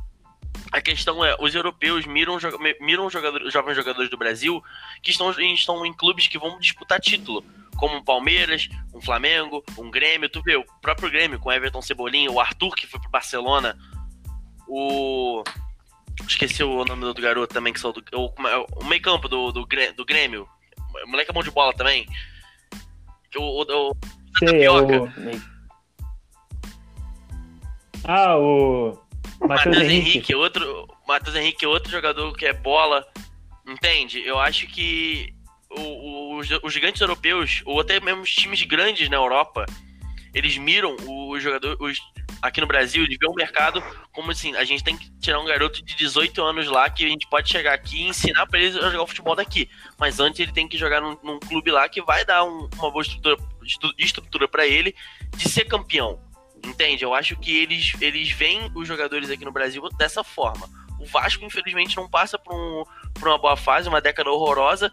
[0.72, 2.38] A questão é, os europeus miram,
[2.80, 4.62] miram jogadores, jovens jogadores do Brasil
[5.02, 7.44] que estão, estão em clubes que vão disputar título,
[7.76, 10.28] como um Palmeiras, um Flamengo, um Grêmio.
[10.28, 13.76] Tu vê, o próprio Grêmio com Everton Cebolinha, o Arthur que foi pro Barcelona,
[14.68, 15.42] o.
[16.26, 18.02] Esqueci o nome do garoto também, que saiu do.
[18.14, 18.32] O,
[18.80, 20.48] o meio campo do, do, do Grêmio.
[21.04, 22.06] O moleque é bom de bola também.
[23.36, 23.62] O.
[23.62, 23.96] o, o
[24.38, 25.08] Sei, é o...
[28.04, 28.98] Ah, o.
[29.40, 30.08] Matheus Henrique.
[30.08, 33.06] Henrique, outro, Matheus Henrique é outro jogador que é bola.
[33.66, 34.20] Entende?
[34.24, 35.35] Eu acho que
[35.78, 39.66] o, os, os, gigantes europeus, ou até mesmo os times grandes na Europa,
[40.34, 41.98] eles miram os jogadores.
[42.42, 45.46] Aqui no Brasil, eles veem o mercado como assim: a gente tem que tirar um
[45.46, 48.78] garoto de 18 anos lá que a gente pode chegar aqui e ensinar para ele
[48.78, 49.68] a jogar o futebol daqui.
[49.98, 52.90] Mas antes ele tem que jogar num, num clube lá que vai dar um, uma
[52.90, 53.36] boa estrutura,
[53.98, 54.94] estrutura para ele
[55.36, 56.20] de ser campeão.
[56.64, 57.04] Entende?
[57.04, 60.68] Eu acho que eles, eles veem os jogadores aqui no Brasil dessa forma.
[60.98, 62.84] O Vasco, infelizmente, não passa por, um,
[63.14, 64.92] por uma boa fase, uma década horrorosa,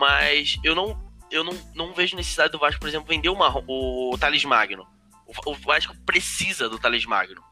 [0.00, 0.98] mas eu não,
[1.30, 4.86] eu não, não vejo necessidade do Vasco, por exemplo, vender uma, o Thales Magno.
[5.26, 7.42] O, o Vasco precisa do Thales Magno.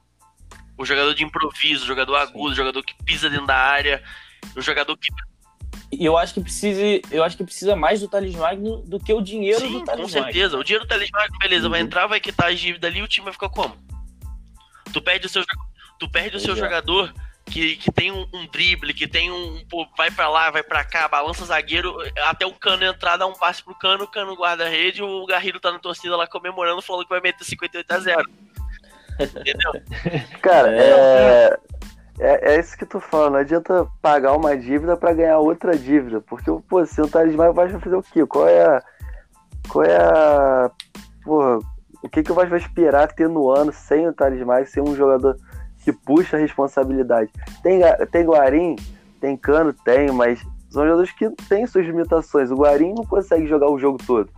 [0.78, 4.02] O jogador de improviso, o jogador agudo, o jogador que pisa dentro da área,
[4.56, 5.08] o jogador que
[5.90, 6.80] e eu acho que precisa,
[7.10, 10.02] eu acho que precisa mais do Thales Magno do que o dinheiro Sim, do Thales
[10.02, 10.58] com certeza.
[10.58, 11.70] O dinheiro do Thales Magno, beleza, uhum.
[11.70, 13.76] vai entrar, vai quitar as dívidas ali e o time vai ficar como?
[14.92, 15.44] Tu perde o seu,
[15.98, 17.12] tu perde o seu jogador
[17.48, 19.64] que, que tem um, um, drible, que tem um.
[19.68, 21.96] Pô, vai para lá, vai para cá, balança zagueiro,
[22.28, 25.26] até o cano entrar, dá um passe pro cano, o cano guarda a rede, o
[25.26, 28.30] Garrido tá na torcida lá comemorando, falando que vai meter 58 a 0.
[29.20, 29.72] Entendeu?
[30.40, 31.58] Cara, é.
[32.20, 36.20] É, é isso que tu fala, não adianta pagar uma dívida para ganhar outra dívida,
[36.20, 38.26] porque, pô, se o Talismã vai fazer o quê?
[38.26, 38.82] Qual é a.
[39.68, 40.70] Qual é a.
[41.22, 41.58] Porra,
[42.02, 44.96] o que, que o Vasco vai esperar ter no ano sem o Talismã, sem um
[44.96, 45.36] jogador
[45.88, 47.30] que puxa a responsabilidade?
[47.62, 47.80] Tem,
[48.12, 48.76] tem Guarim,
[49.20, 52.50] tem Cano, tem, mas são jogadores que têm suas limitações.
[52.50, 54.30] O Guarim não consegue jogar o jogo todo.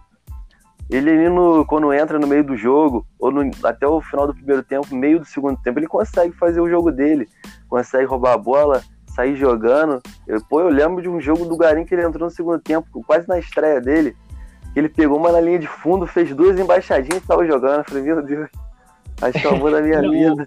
[0.88, 4.62] Ele no, quando entra no meio do jogo, ou no, até o final do primeiro
[4.62, 7.28] tempo, meio do segundo tempo, ele consegue fazer o jogo dele
[7.68, 10.00] consegue roubar a bola, sair jogando.
[10.26, 12.86] Eu, pô, eu lembro de um jogo do Garim que ele entrou no segundo tempo,
[13.06, 14.16] quase na estreia dele,
[14.72, 17.78] que ele pegou uma na linha de fundo, fez duas embaixadinhas e estava jogando.
[17.78, 18.48] Eu falei, meu Deus,
[19.22, 20.46] acho que salvou da minha vida.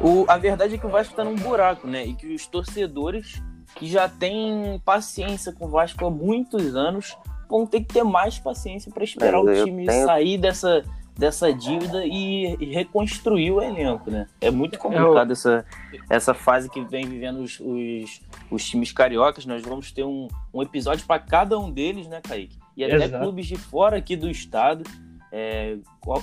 [0.00, 2.06] O, a verdade é que o Vasco está num buraco, né?
[2.06, 3.42] E que os torcedores
[3.74, 7.16] que já têm paciência com o Vasco há muitos anos
[7.48, 10.06] vão ter que ter mais paciência para esperar o time tenho...
[10.06, 10.84] sair dessa,
[11.16, 14.26] dessa dívida e, e reconstruir o elenco, né?
[14.40, 15.32] É muito complicado Eu...
[15.32, 15.64] essa,
[16.08, 19.46] essa fase que vem vivendo os, os, os times cariocas.
[19.46, 22.56] Nós vamos ter um, um episódio para cada um deles, né, Kaique?
[22.76, 23.24] E até Exato.
[23.24, 24.84] clubes de fora aqui do estado.
[25.32, 25.76] É,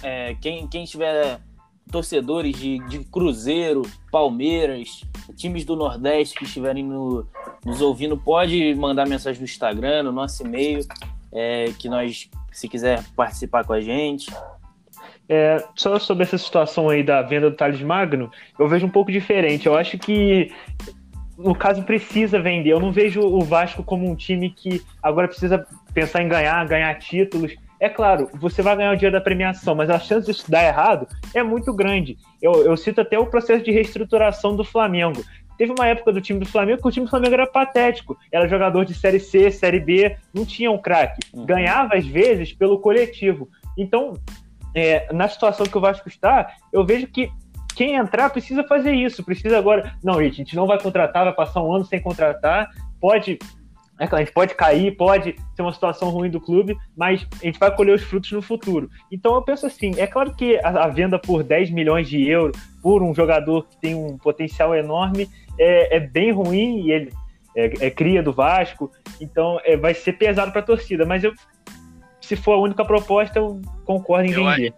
[0.04, 1.40] é, quem, quem tiver
[1.92, 5.04] torcedores de, de Cruzeiro, Palmeiras,
[5.36, 7.28] times do Nordeste que estiverem no,
[7.64, 10.86] nos ouvindo, pode mandar mensagem no Instagram, no nosso e-mail,
[11.32, 14.32] é, que nós, se quiser participar com a gente,
[15.28, 19.12] É, só sobre essa situação aí da venda do Thales Magno, eu vejo um pouco
[19.12, 19.66] diferente.
[19.66, 20.52] Eu acho que,
[21.36, 22.74] no caso, precisa vender.
[22.74, 26.94] Eu não vejo o Vasco como um time que agora precisa pensar em ganhar, ganhar
[27.00, 27.56] títulos.
[27.86, 31.08] É claro, você vai ganhar o dia da premiação, mas a chance disso dar errado
[31.36, 32.18] é muito grande.
[32.42, 35.24] Eu, eu cito até o processo de reestruturação do Flamengo.
[35.56, 38.18] Teve uma época do time do Flamengo que o time do Flamengo era patético.
[38.32, 41.20] Era jogador de Série C, Série B, não tinha um craque.
[41.32, 41.46] Uhum.
[41.46, 43.48] Ganhava, às vezes, pelo coletivo.
[43.78, 44.14] Então,
[44.74, 47.30] é, na situação que o Vasco está, eu vejo que
[47.76, 49.24] quem entrar precisa fazer isso.
[49.24, 49.94] Precisa agora.
[50.04, 52.68] Não, gente, a gente não vai contratar, vai passar um ano sem contratar.
[53.00, 53.38] Pode
[53.98, 57.74] a gente pode cair, pode ser uma situação ruim do clube, mas a gente vai
[57.74, 58.90] colher os frutos no futuro.
[59.12, 63.02] Então eu penso assim, é claro que a, venda por 10 milhões de euros por
[63.02, 67.14] um jogador que tem um potencial enorme é, é bem ruim e ele
[67.56, 71.06] é, é, cria do Vasco, então é, vai ser pesado para a torcida.
[71.06, 71.34] Mas eu,
[72.20, 74.74] se for a única proposta, eu concordo em vender.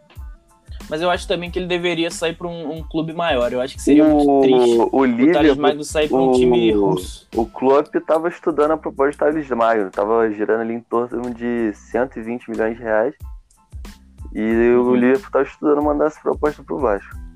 [0.90, 3.52] Mas eu acho também que ele deveria sair para um, um, clube maior.
[3.52, 6.72] Eu acho que seria o, muito triste o, o Thales Magno sair para um time
[6.72, 7.28] russo.
[7.36, 9.92] O Klopp estava estudando a proposta de Thales Magno.
[9.92, 13.14] Tava girando ali em torno de 120 milhões de reais.
[14.34, 14.90] E uhum.
[14.90, 17.28] o Liverpool estava estudando mandar essa proposta para o Vasco.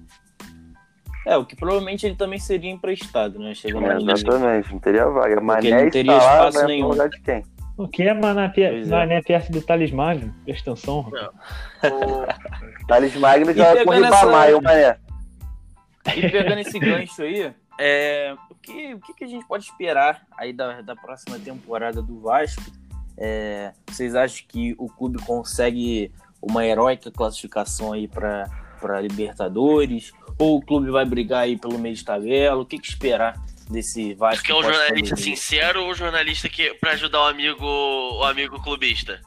[1.26, 3.54] É, o que provavelmente ele também seria emprestado, né?
[3.54, 5.40] Chegando é, exatamente, não teria vaga.
[5.40, 6.88] Mas não teria espaço nenhum.
[6.88, 7.44] lugar de quem?
[7.82, 9.22] O que é Mané, é.
[9.24, 10.32] Perto do Thales Magno?
[10.46, 11.12] Presta atenção.
[11.84, 12.86] O...
[12.88, 15.00] Thales Magno joga com o Ribamar, o Mané.
[16.15, 20.54] E pegando esse gancho aí, é, o, que, o que a gente pode esperar aí
[20.54, 22.62] da, da próxima temporada do Vasco?
[23.17, 30.12] É, vocês acham que o clube consegue uma heróica classificação aí para Libertadores?
[30.38, 32.62] Ou o clube vai brigar aí pelo meio de tabela?
[32.62, 34.43] O que, que esperar desse Vasco?
[34.43, 39.21] Que é um jornalista sincero ou jornalista que para ajudar o amigo o amigo clubista?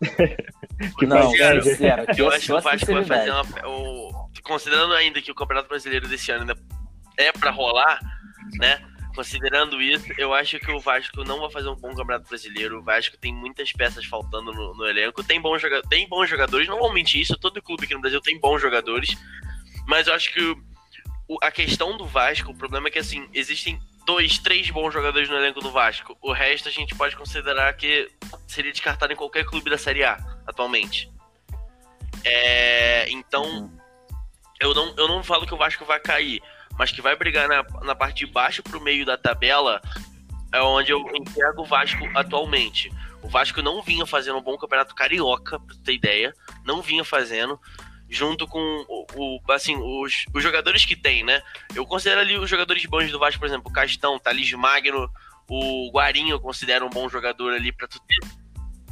[0.98, 5.20] que não, sincero, sincero, eu acho que o Vasco vai fazer uma, o, considerando ainda
[5.20, 6.56] que o Campeonato Brasileiro desse ano ainda
[7.16, 8.00] é para rolar,
[8.58, 8.80] né?
[9.14, 12.78] Considerando isso, eu acho que o Vasco não vai fazer um bom Campeonato Brasileiro.
[12.78, 15.22] O Vasco tem muitas peças faltando no, no elenco.
[15.24, 18.38] Tem bons, tem bons jogadores, não vou mentir isso, todo clube aqui no Brasil tem
[18.38, 19.16] bons jogadores.
[19.86, 20.56] Mas eu acho que o,
[21.42, 25.36] a questão do Vasco, o problema é que assim, existem dois, três bons jogadores no
[25.36, 26.16] elenco do Vasco.
[26.20, 28.10] O resto a gente pode considerar que
[28.46, 31.10] seria descartado em qualquer clube da Série A atualmente.
[32.24, 33.70] É, então,
[34.60, 36.42] eu não, eu não falo que o Vasco vai cair,
[36.76, 39.80] mas que vai brigar na, na parte de baixo pro meio da tabela
[40.52, 42.90] é onde eu enxergo o Vasco atualmente.
[43.22, 46.34] O Vasco não vinha fazendo um bom campeonato carioca, pra ter ideia.
[46.64, 47.60] Não vinha fazendo
[48.10, 51.40] junto com o, o assim, os, os jogadores que tem, né?
[51.74, 55.08] Eu considero ali os jogadores bons do Vasco, por exemplo, o Castão, Thalys Magno,
[55.48, 58.18] o Guarinho eu considero um bom jogador ali para tu ter.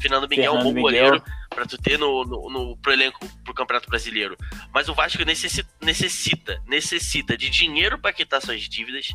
[0.00, 0.82] Fernando Miguel é um bom Miguel.
[0.82, 4.36] goleiro para tu ter no, no, no, pro elenco pro Campeonato Brasileiro.
[4.72, 9.08] Mas o Vasco necessita, necessita, necessita de dinheiro para quitar suas dívidas.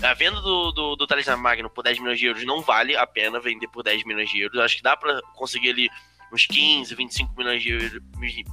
[0.00, 3.06] A venda do, do, do Thales Magno por 10 milhões de euros não vale a
[3.06, 4.56] pena vender por 10 milhões de euros.
[4.56, 5.90] Eu acho que dá para conseguir ali
[6.32, 8.00] uns 15, 25 milhões de,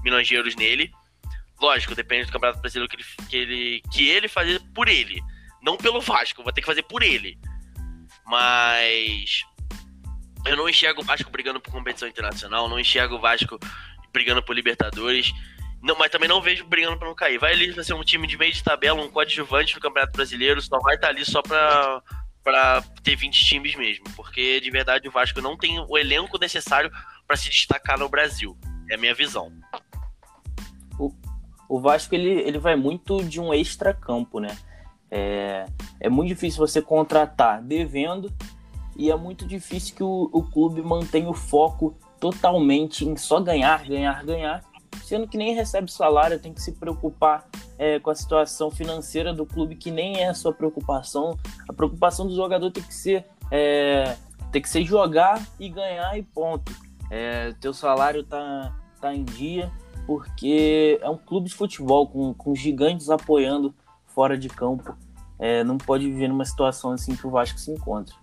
[0.04, 0.92] milhões de euros nele.
[1.62, 5.22] Lógico, depende do Campeonato Brasileiro que ele, que ele, que ele fazer por ele.
[5.62, 7.38] Não pelo Vasco, vou ter que fazer por ele.
[8.26, 9.44] Mas
[10.46, 13.60] eu não enxergo o Vasco brigando por competição internacional, não enxergo o Vasco
[14.12, 15.32] brigando por Libertadores.
[15.82, 17.38] Não, mas também não vejo brigando para não cair.
[17.38, 20.62] Vai ali vai ser um time de meio de tabela, um coadjuvante no Campeonato Brasileiro,
[20.62, 22.02] só vai estar tá ali só para
[22.42, 26.90] para ter 20 times mesmo, porque de verdade o Vasco não tem o elenco necessário
[27.30, 28.58] para se destacar no Brasil.
[28.90, 29.52] É a minha visão.
[30.98, 31.14] O,
[31.70, 34.58] o Vasco ele, ele vai muito de um extra-campo, né?
[35.12, 35.68] É,
[36.00, 38.34] é muito difícil você contratar devendo
[38.98, 43.88] e é muito difícil que o, o clube mantenha o foco totalmente em só ganhar,
[43.88, 44.64] ganhar, ganhar,
[45.04, 49.46] sendo que nem recebe salário, tem que se preocupar é, com a situação financeira do
[49.46, 51.38] clube, que nem é a sua preocupação.
[51.68, 54.16] A preocupação do jogador tem que ser, é,
[54.52, 59.72] tem que ser jogar e ganhar e ponto é, teu salário tá, tá em dia,
[60.06, 63.74] porque é um clube de futebol com, com gigantes apoiando
[64.08, 64.96] fora de campo.
[65.38, 68.16] É, não pode viver numa situação assim que o Vasco se encontra.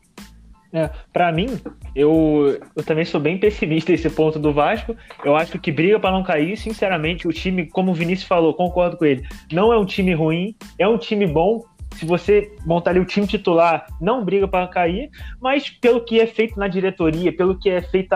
[0.72, 1.46] É, para mim,
[1.94, 4.94] eu, eu também sou bem pessimista nesse ponto do Vasco.
[5.24, 6.56] Eu acho que briga para não cair.
[6.56, 10.54] Sinceramente, o time, como o Vinícius falou, concordo com ele, não é um time ruim,
[10.78, 11.64] é um time bom.
[11.94, 15.08] Se você montar ali o time titular, não briga para cair,
[15.40, 18.12] mas pelo que é feito na diretoria, pelo que é feito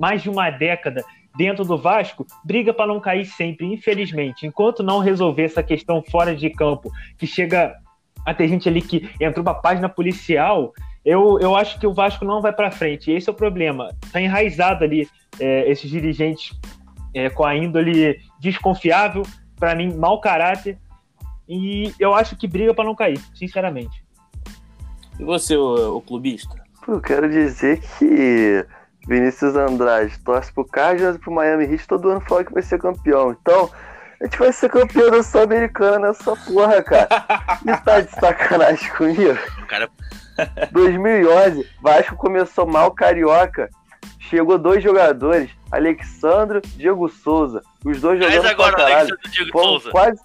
[0.00, 1.04] mais de uma década
[1.36, 4.46] dentro do Vasco, briga para não cair sempre, infelizmente.
[4.46, 7.76] Enquanto não resolver essa questão fora de campo, que chega
[8.24, 10.72] a ter gente ali que entrou para a página policial,
[11.04, 13.10] eu, eu acho que o Vasco não vai para frente.
[13.10, 13.90] Esse é o problema.
[14.02, 15.06] Está enraizado ali
[15.38, 16.58] é, esses dirigentes
[17.14, 19.22] é, com a índole desconfiável,
[19.56, 20.78] para mim, mau caráter.
[21.46, 24.02] E eu acho que briga para não cair, sinceramente.
[25.18, 26.54] E você, o, o clubista?
[26.88, 28.64] Eu quero dizer que
[29.10, 32.78] Vinícius Andrade torce pro Cardinals e pro Miami Heat todo ano fala que vai ser
[32.78, 33.32] campeão.
[33.32, 33.68] Então,
[34.20, 37.08] a gente vai ser campeão da Sul-Americana nessa porra, cara.
[37.66, 39.36] E tá de sacanagem comigo?
[39.66, 39.90] Cara...
[40.70, 43.68] 2011, Vasco começou mal carioca.
[44.20, 47.62] Chegou dois jogadores, Alexandro Diego Souza.
[47.84, 48.80] Os dois jogando Mas agora.
[48.80, 49.90] Alexandre Diego Souza.
[49.90, 50.20] quase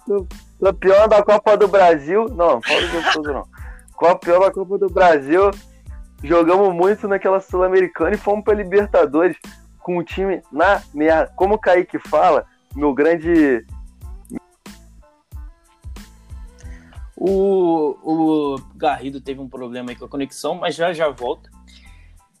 [0.60, 2.28] campeão da Copa do Brasil.
[2.28, 3.48] Não, não fala do Diego Souza, não.
[3.98, 5.50] Campeão da Copa do Brasil.
[6.22, 9.36] Jogamos muito naquela Sul-Americana e fomos pra Libertadores
[9.78, 11.32] com o time na merda.
[11.36, 13.64] Como o Kaique fala, meu grande
[17.16, 21.50] O, o Garrido teve um problema aí com a conexão, mas já já volta.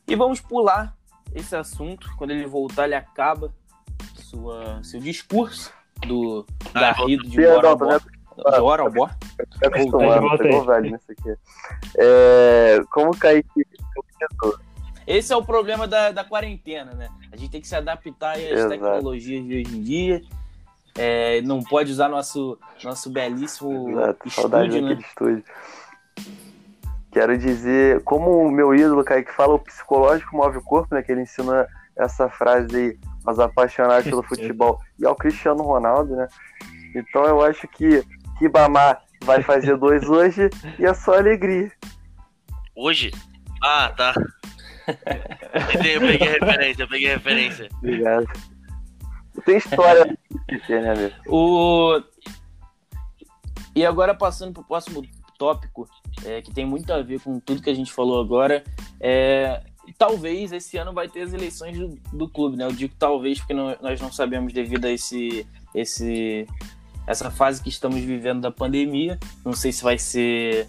[0.06, 0.94] E vamos pular
[1.34, 2.08] esse assunto.
[2.18, 3.52] Quando ele voltar, ele acaba
[4.14, 5.72] sua, seu discurso
[6.06, 7.98] do Ah, Garrido de Perdão, Borobó.
[8.36, 9.10] Tô De Orobó.
[9.62, 11.34] É acostumado, pegou velho nisso aqui.
[11.96, 13.66] É, como o Kaique
[15.06, 17.08] Esse é o problema da, da quarentena, né?
[17.32, 18.68] A gente tem que se adaptar às Exato.
[18.70, 20.22] tecnologias de hoje em dia.
[20.98, 25.06] É, não pode usar nosso, nosso belíssimo Exato, saudade estúdio, daquele né?
[25.08, 25.44] estúdio.
[27.12, 31.02] Quero dizer, como o meu ídolo Kaique fala, o psicológico move o corpo, né?
[31.02, 36.28] Que ele ensina essa frase aí aos apaixonados pelo futebol e ao Cristiano Ronaldo, né?
[36.94, 38.02] Então eu acho que
[38.40, 41.70] Ribamar vai fazer dois hoje e é só alegria.
[42.74, 43.10] Hoje?
[43.62, 44.14] Ah, tá.
[45.74, 47.68] Entendi, Eu peguei a referência, eu peguei referência.
[47.78, 48.26] Obrigado.
[49.44, 50.16] Tem história
[50.68, 51.14] né, amigo?
[51.26, 52.00] O...
[53.74, 55.02] E agora passando para o próximo
[55.38, 55.88] tópico,
[56.24, 58.64] é, que tem muito a ver com tudo que a gente falou agora,
[58.98, 59.62] é,
[59.98, 62.64] talvez esse ano vai ter as eleições do, do clube, né?
[62.64, 66.46] Eu digo talvez porque não- nós não sabemos devido a esse, esse,
[67.06, 69.18] essa fase que estamos vivendo da pandemia.
[69.44, 70.68] Não sei se vai ser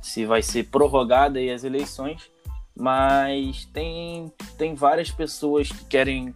[0.00, 2.28] se vai ser prorrogada aí as eleições,
[2.76, 6.34] mas tem, tem várias pessoas que querem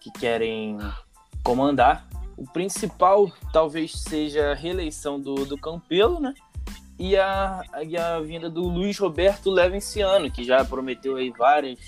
[0.00, 0.78] que querem
[1.42, 2.06] comandar.
[2.36, 6.34] O principal talvez seja a reeleição do, do Campelo, né?
[6.98, 11.78] E a, e a vinda do Luiz Roberto Levenciano, que já prometeu aí várias,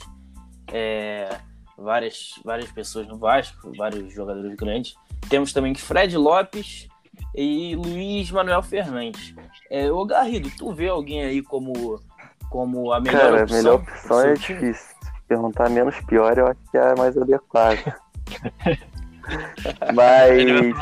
[0.72, 1.38] é,
[1.78, 4.94] várias, várias pessoas no Vasco, vários jogadores grandes.
[5.30, 6.88] Temos também Fred Lopes
[7.34, 9.34] e Luiz Manuel Fernandes.
[9.70, 12.00] É, ô Garrido, tu vê alguém aí como,
[12.50, 13.56] como a melhor Cara, a opção?
[13.56, 14.58] melhor pro opção é time?
[14.60, 14.96] difícil.
[15.02, 17.96] Se perguntar menos pior, eu acho que é a mais adequada.
[19.94, 20.74] Mas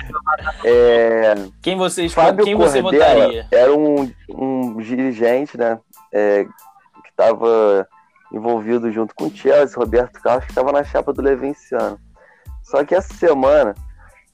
[0.65, 3.47] é, Quem você, Fábio quem você votaria?
[3.51, 5.81] era um, um dirigente, né?
[6.13, 7.89] é, que estava
[8.33, 11.99] envolvido junto com o Chelsea, Roberto Carlos, que estava na chapa do Levenciano.
[12.63, 13.75] Só que essa semana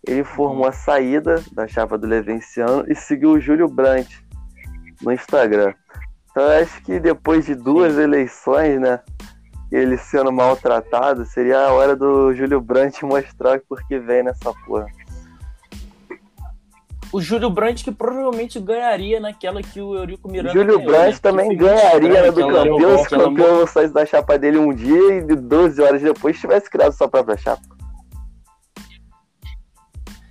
[0.06, 4.24] ele formou a saída da chapa do Levenciano e seguiu o Júlio Brandt
[5.00, 5.74] no Instagram.
[6.30, 9.00] Então eu acho que depois de duas eleições, né?
[9.70, 14.86] Ele sendo maltratado, seria a hora do Júlio Brandt mostrar por que vem nessa porra.
[17.12, 21.18] O Júlio Brandt que provavelmente ganharia naquela que o Eurico Miranda Júlio ganhou, Brandt né?
[21.20, 25.18] também Que ganharia né, do campeão se o campeão saísse da chapa dele um dia
[25.18, 27.62] e de 12 horas depois tivesse criado sua própria chapa.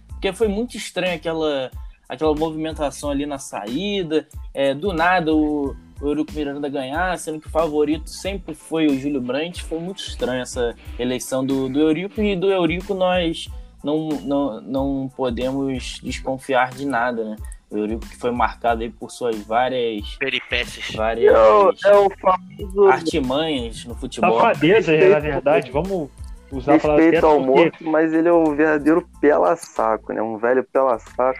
[0.08, 1.70] Porque foi muito estranho aquela,
[2.10, 4.28] aquela movimentação ali na saída.
[4.52, 9.00] é, do nada o, o Eurico Miranda ganhar, sendo que o favorito sempre foi o
[9.00, 9.64] Júlio Brandt.
[9.64, 12.22] Foi muito estranho essa eleição do, do Eurico.
[12.22, 13.50] E do Eurico nós
[13.84, 17.36] não, não, não podemos desconfiar de nada, né?
[17.70, 20.94] O Eurico que foi marcado aí por suas várias, Peripécias.
[20.94, 24.40] várias É o, é o famoso artimanhas no futebol.
[24.42, 25.72] Safadeza, Respeito- na verdade.
[25.72, 26.10] Vamos
[26.52, 30.22] usar a palavra respeito certa ao porque morto, mas ele é o verdadeiro pela-saco, né?
[30.22, 31.40] Um velho pela-saco.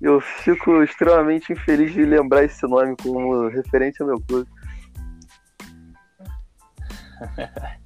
[0.00, 4.48] Eu fico extremamente infeliz de lembrar esse nome como referente ao meu clube.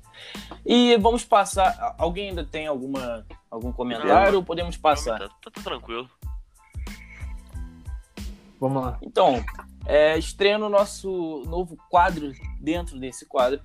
[0.68, 1.94] E vamos passar.
[1.96, 3.24] Alguém ainda tem alguma,
[3.56, 5.18] algum comentário ou podemos passar?
[5.18, 6.08] Tá, tá- tá tranquilo.
[8.60, 8.98] Vamos lá.
[9.02, 9.44] Então,
[9.84, 13.60] é, estreando o nosso novo quadro dentro desse quadro.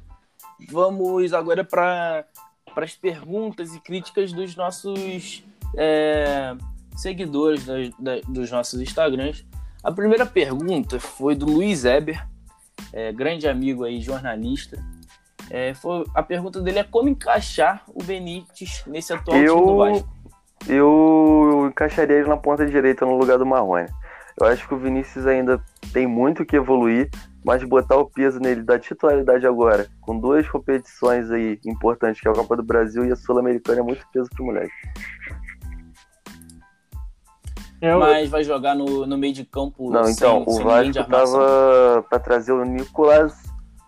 [0.70, 2.26] Vamos agora para
[2.76, 5.44] as perguntas e críticas dos nossos
[5.78, 6.56] é,
[6.98, 9.46] seguidores da- da- dos nossos Instagrams.
[9.82, 12.28] A primeira pergunta foi do Luiz Eber,
[12.92, 14.84] é, grande amigo aí, jornalista.
[15.54, 19.78] É, foi, a pergunta dele é como encaixar o Benítez nesse atual time do Eu,
[19.78, 20.10] Vasco.
[20.66, 23.90] eu encaixaria ele na ponta direita no lugar do Marrone.
[24.40, 27.10] Eu acho que o Vinícius ainda tem muito que evoluir,
[27.44, 32.32] mas botar o peso nele da titularidade agora, com duas competições aí importantes, que é
[32.32, 34.72] a Copa do Brasil e a Sul-Americana, é muito peso pro moleque.
[37.82, 39.92] É, Mas vai jogar no, no meio de campo.
[39.92, 43.36] Não, sem, então, o Vasco tava para trazer o Nicolas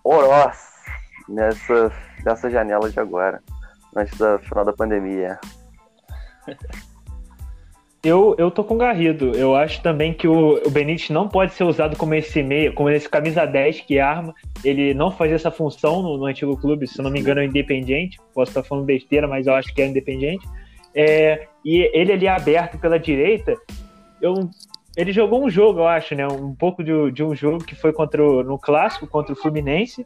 [0.03, 0.72] Oroz
[1.27, 1.91] nessa,
[2.25, 3.41] nessa janela de agora,
[3.95, 5.39] antes da final da pandemia.
[8.03, 9.33] Eu, eu tô com o Garrido.
[9.33, 12.89] Eu acho também que o, o Benítez não pode ser usado como esse meio, como
[12.89, 14.33] esse camisa 10 que arma.
[14.61, 18.19] Ele não fazia essa função no, no antigo clube, se não me engano, é independente.
[18.33, 20.45] Posso estar falando besteira, mas eu acho que é independente.
[20.93, 23.55] É, e ele ali aberto pela direita,
[24.21, 24.49] eu,
[24.97, 26.27] ele jogou um jogo, eu acho, né?
[26.27, 30.05] Um pouco de, de um jogo que foi contra o, no clássico contra o Fluminense.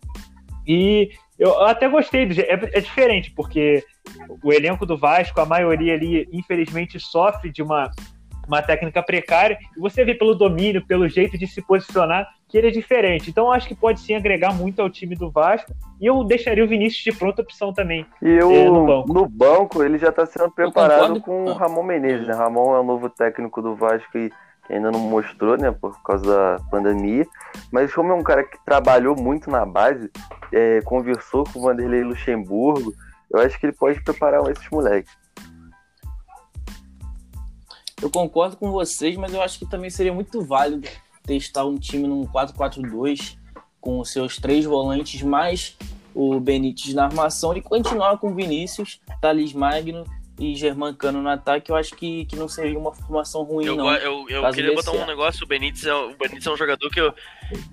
[0.68, 3.84] E eu até gostei do é, é diferente, porque
[4.44, 7.92] o elenco do Vasco, a maioria ali, infelizmente, sofre de uma,
[8.48, 12.68] uma técnica precária, e você vê pelo domínio, pelo jeito de se posicionar, que ele
[12.68, 13.30] é diferente.
[13.30, 16.68] Então, acho que pode sim agregar muito ao time do Vasco, e eu deixaria o
[16.68, 18.06] Vinícius de pronta opção também.
[18.22, 19.14] E eu, é, no, banco.
[19.14, 22.34] no banco, ele já está sendo preparado com o Ramon Menezes, né?
[22.34, 24.32] Ramon é o novo técnico do Vasco e
[24.70, 27.26] ainda não mostrou, né, por causa da pandemia.
[27.72, 30.12] Mas como é um cara que trabalhou muito na base,
[30.52, 32.94] é, conversou com o Vanderlei Luxemburgo,
[33.32, 35.12] eu acho que ele pode preparar esses moleques.
[38.02, 40.88] Eu concordo com vocês, mas eu acho que também seria muito válido
[41.24, 43.38] testar um time num 4-4-2
[43.82, 45.78] com os seus três volantes mais
[46.14, 50.04] o Benítez na armação e continuar com Vinícius, Thales Magno
[50.40, 53.92] e Germancano no ataque, eu acho que, que não seria uma formação ruim, eu, não.
[53.96, 57.02] Eu, eu queria botar um negócio, o Benítez, é, o Benítez é um jogador que
[57.02, 57.14] eu,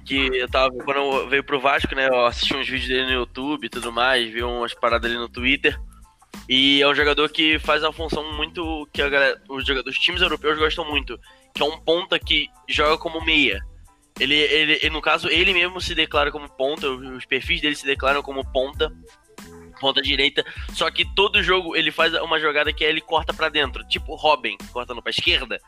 [0.04, 3.12] que eu tava, quando eu veio pro Vasco, né, eu assisti uns vídeos dele no
[3.12, 5.78] YouTube e tudo mais, vi umas paradas ali no Twitter,
[6.48, 10.02] e é um jogador que faz uma função muito, que a galera, os, jogadores, os
[10.02, 11.18] times europeus gostam muito,
[11.54, 13.60] que é um ponta que joga como meia.
[14.18, 18.22] Ele, ele, no caso, ele mesmo se declara como ponta, os perfis dele se declaram
[18.22, 18.92] como ponta,
[19.74, 23.48] ponta direita, só que todo jogo ele faz uma jogada que é ele corta para
[23.48, 25.58] dentro, tipo Robin, cortando para esquerda.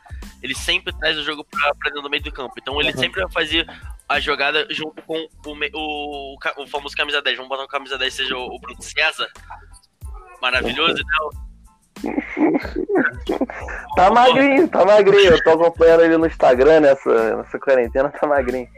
[0.43, 2.55] Ele sempre traz o jogo pra, pra, dentro do meio do campo.
[2.59, 2.99] Então ele uhum.
[2.99, 3.67] sempre vai fazer
[4.09, 7.37] a jogada junto com o, o, o, famoso camisa 10.
[7.37, 9.29] Vamos botar o camisa 10 seja o, o Bruno César.
[10.41, 11.47] Maravilhoso, né?
[13.97, 15.33] tá magrinho, tá magrinho.
[15.33, 18.69] Eu tô acompanhando ele no Instagram nessa, nessa quarentena, tá magrinho.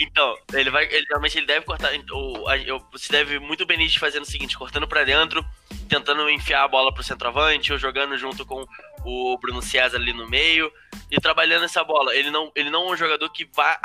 [0.00, 0.84] Então, ele vai.
[0.84, 1.90] Ele, realmente ele deve cortar.
[2.10, 5.44] Ou, eu, você deve muito Benítez fazendo o seguinte, cortando para dentro,
[5.88, 8.64] tentando enfiar a bola pro centroavante, ou jogando junto com
[9.04, 10.70] o Bruno César ali no meio,
[11.10, 12.14] e trabalhando essa bola.
[12.14, 13.78] Ele não, ele não é um jogador que vá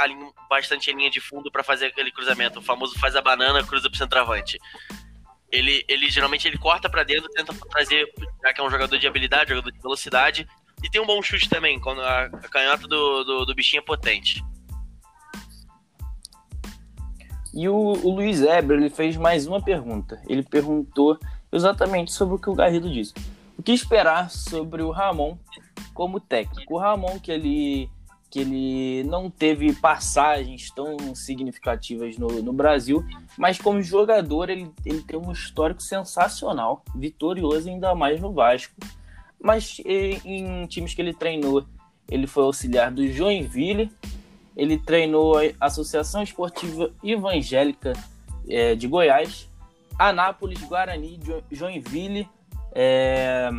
[0.49, 2.59] bastante em linha de fundo para fazer aquele cruzamento.
[2.59, 4.57] O famoso faz a banana, cruza pro centroavante.
[5.51, 8.07] Ele, ele geralmente ele corta para dentro, tenta trazer,
[8.41, 10.47] já que é um jogador de habilidade, jogador de velocidade,
[10.81, 13.83] e tem um bom chute também, quando a, a canhota do, do, do bichinho é
[13.83, 14.41] potente.
[17.53, 20.21] E o, o Luiz Eber ele fez mais uma pergunta.
[20.27, 21.17] Ele perguntou
[21.51, 23.13] exatamente sobre o que o Garrido disse.
[23.57, 25.37] O que esperar sobre o Ramon
[25.93, 26.75] como técnico?
[26.75, 27.89] O Ramon que ele
[28.31, 33.05] que ele não teve passagens tão significativas no, no Brasil,
[33.37, 38.73] mas como jogador ele, ele tem um histórico sensacional, vitorioso ainda mais no Vasco.
[39.37, 41.65] Mas em, em times que ele treinou,
[42.09, 43.91] ele foi auxiliar do Joinville,
[44.55, 47.93] ele treinou a Associação Esportiva Evangélica
[48.47, 49.49] é, de Goiás,
[49.97, 51.19] Anápolis, Guarani,
[51.51, 52.27] Joinville,
[52.73, 53.49] é,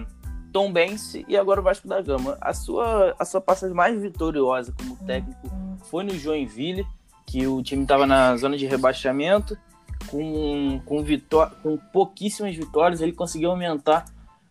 [0.53, 2.37] Tombense e agora o Vasco da Gama.
[2.41, 5.51] A sua, a sua passagem mais vitoriosa como técnico
[5.85, 6.87] foi no Joinville,
[7.27, 9.57] que o time estava na zona de rebaixamento,
[10.09, 11.03] com, com,
[11.63, 14.05] com pouquíssimas vitórias, ele conseguiu aumentar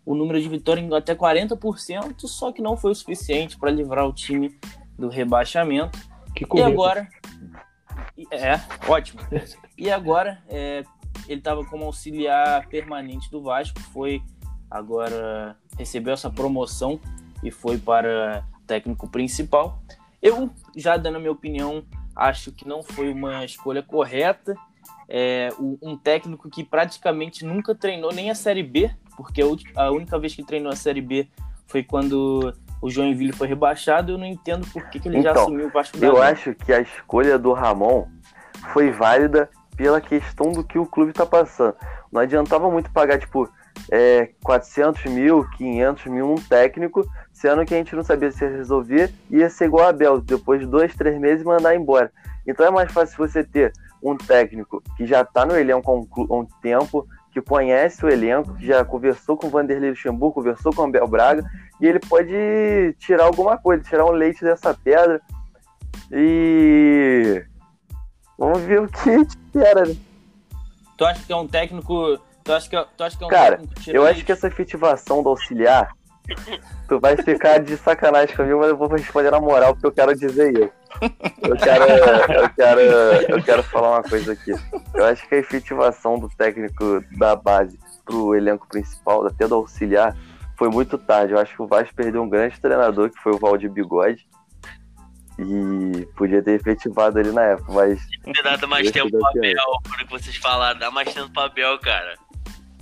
[0.06, 4.08] o número de vitórias em até 40%, só que não foi o suficiente para livrar
[4.08, 4.58] o time
[4.98, 6.00] do rebaixamento.
[6.60, 7.08] E agora.
[8.32, 9.22] É, ótimo.
[9.78, 10.84] E agora, é,
[11.28, 14.22] ele estava como auxiliar permanente do Vasco, foi
[14.70, 17.00] agora recebeu essa promoção
[17.44, 19.82] e foi para técnico principal.
[20.22, 21.84] Eu, já dando a minha opinião,
[22.16, 24.56] acho que não foi uma escolha correta.
[25.14, 29.42] É, um técnico que praticamente nunca treinou nem a Série B, porque
[29.76, 31.28] a única vez que treinou a Série B
[31.68, 34.14] foi quando o Joinville foi rebaixado.
[34.14, 36.54] Eu não entendo por que, que ele então, já assumiu o Vasco da Eu acho
[36.56, 38.08] que a escolha do Ramon
[38.74, 41.76] foi válida pela questão do que o clube está passando.
[42.12, 43.50] Não adiantava muito pagar, tipo,
[43.90, 48.52] é, 400 mil, 500 mil um técnico, sendo que a gente não sabia se ia
[48.52, 52.12] resolver, ia ser igual a Abel, depois de dois, três meses mandar embora.
[52.46, 53.72] Então é mais fácil você ter
[54.04, 58.54] um técnico que já está no elenco há um, um, tempo, que conhece o elenco,
[58.56, 61.44] que já conversou com o Vanderlei Luxemburgo, conversou com o Abel Braga,
[61.80, 65.22] e ele pode tirar alguma coisa, tirar um leite dessa pedra.
[66.12, 67.44] E
[68.42, 69.96] Vamos ver o que espera, né?
[70.98, 72.20] Tu acha que é um técnico.
[72.44, 74.48] Tu acha que, é- tu acha que é um Cara, técnico Eu acho que essa
[74.48, 75.92] efetivação do auxiliar,
[76.88, 80.16] tu vai ficar de sacanagem comigo, mas eu vou responder na moral porque eu quero
[80.16, 80.72] dizer isso.
[81.42, 84.52] Eu quero, eu quero, eu quero falar uma coisa aqui.
[84.94, 90.16] Eu acho que a efetivação do técnico da base pro elenco principal, até do auxiliar,
[90.58, 91.34] foi muito tarde.
[91.34, 94.28] Eu acho que o Vasco perdeu um grande treinador, que foi o Valdir Bigode.
[95.40, 99.26] E podia ter efetivado ali na época, mas Ter dado mais tempo pro.
[99.28, 102.14] Abel, por que vocês falaram, dá mais tempo pro Abel, cara.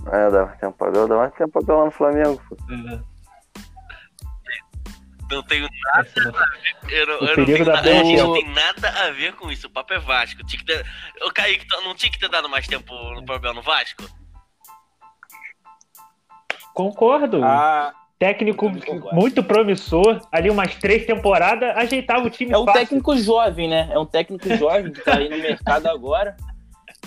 [0.07, 2.41] é, dá mais tempo pra Abel, dá mais tempo pra Abel lá no Flamengo.
[2.49, 2.57] pô.
[5.31, 6.33] Não tenho nada Essa-
[6.89, 9.51] Eu não, eu não tenho da nada, a gente não tem nada a ver com
[9.51, 9.67] isso.
[9.67, 10.43] O papo é Vasco.
[10.45, 10.85] Tinha que ter,
[11.23, 14.03] ô, Kaique, tu não tinha que ter dado mais tempo no Abel no Vasco?
[16.73, 17.43] Concordo.
[17.43, 19.15] Ah, Técnico concordo.
[19.15, 20.19] muito promissor.
[20.31, 22.81] Ali umas três temporadas, ajeitava o time é um fácil.
[22.81, 23.89] técnico jovem, né?
[23.91, 26.35] É um técnico jovem que tá aí no mercado agora.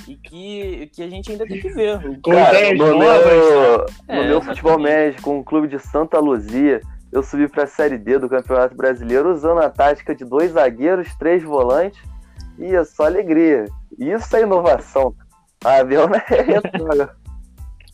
[0.09, 1.99] E que, que a gente ainda tem que ver.
[2.23, 3.87] Cara, no meu, no É, meu
[4.39, 4.45] exatamente.
[4.47, 6.81] futebol médio, com o clube de Santa Luzia,
[7.13, 11.43] eu subi pra Série D do Campeonato Brasileiro usando a tática de dois zagueiros, três
[11.43, 12.03] volantes,
[12.59, 13.67] e é só alegria.
[13.99, 15.15] Isso é inovação.
[15.63, 17.09] A Abel não é.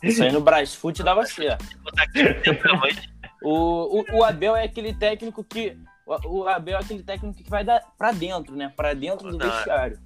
[0.01, 1.65] Isso aí no Brasfoot dava certo.
[3.41, 5.77] O, o, o Abel é aquele técnico que.
[6.05, 8.73] O, o Abel é aquele técnico que vai dar pra dentro, né?
[8.75, 9.97] Pra dentro do vestiário.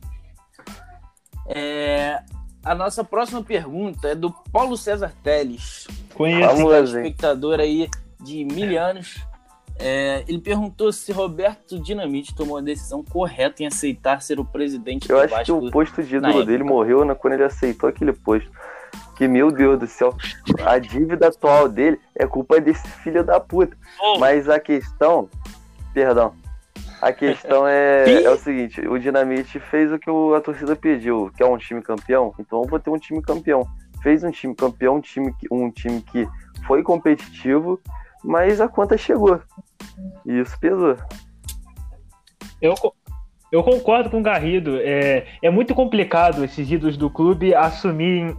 [1.48, 2.22] É,
[2.64, 6.56] a nossa próxima pergunta é do Paulo César Teles, Conheço.
[6.58, 7.90] Vamos, espectador aí
[8.24, 9.26] de mil anos.
[9.80, 15.10] É, ele perguntou se Roberto Dinamite tomou a decisão correta em aceitar ser o presidente
[15.10, 15.68] Eu do acho que Vasco.
[15.68, 18.52] o posto de na ídolo dele morreu né, quando ele aceitou aquele posto.
[19.16, 20.16] Que, meu Deus do céu,
[20.64, 23.76] a dívida atual dele é culpa desse filho da puta.
[23.98, 25.28] Pô, Mas a questão.
[25.94, 26.34] Perdão.
[27.02, 31.32] A questão é, é o seguinte: o Dinamite fez o que o- a torcida pediu,
[31.36, 32.34] que é um time campeão.
[32.40, 33.68] Então eu vou ter um time campeão.
[34.04, 36.28] Fez um time campeão, um time que, um time que
[36.68, 37.80] foi competitivo,
[38.24, 39.42] mas a conta chegou.
[40.26, 40.96] E isso pesou.
[42.62, 42.76] Eu,
[43.52, 44.80] eu concordo com o Garrido.
[44.82, 48.36] É, é muito complicado esses ídolos do clube assumirem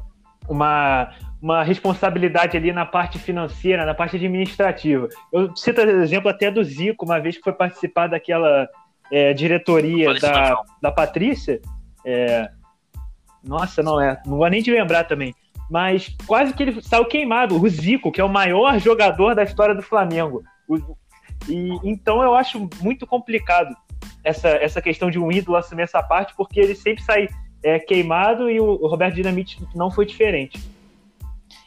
[0.49, 5.09] uma, uma responsabilidade ali na parte financeira, na parte administrativa.
[5.32, 8.68] Eu cito o exemplo até do Zico, uma vez que foi participar daquela
[9.12, 11.61] é, diretoria da, da Patrícia.
[12.05, 12.49] É,
[13.43, 14.20] nossa, não é.
[14.24, 15.35] Não vou nem de lembrar também.
[15.71, 17.61] Mas quase que ele saiu queimado.
[17.61, 20.43] O Zico, que é o maior jogador da história do Flamengo.
[21.49, 23.75] E então eu acho muito complicado
[24.23, 27.29] essa, essa questão de um ídolo assumir essa parte, porque ele sempre sai
[27.62, 30.59] é, queimado e o, o Roberto Dinamite não foi diferente.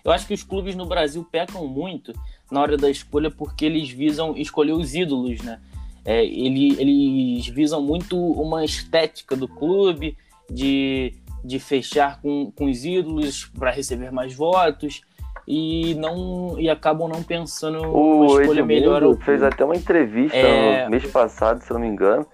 [0.03, 2.13] Eu acho que os clubes no Brasil pecam muito
[2.51, 5.59] na hora da escolha porque eles visam escolher os ídolos, né?
[6.05, 10.15] É, ele- eles visam muito uma estética do clube,
[10.49, 11.13] de,
[11.47, 15.01] de fechar com, com os ídolos para receber mais votos
[15.47, 19.01] e não e acabam não pensando O uma escolha melhor.
[19.01, 19.53] Edmundo fez clube.
[19.53, 20.83] até uma entrevista É.
[20.85, 22.27] no mês passado, se eu não me engano,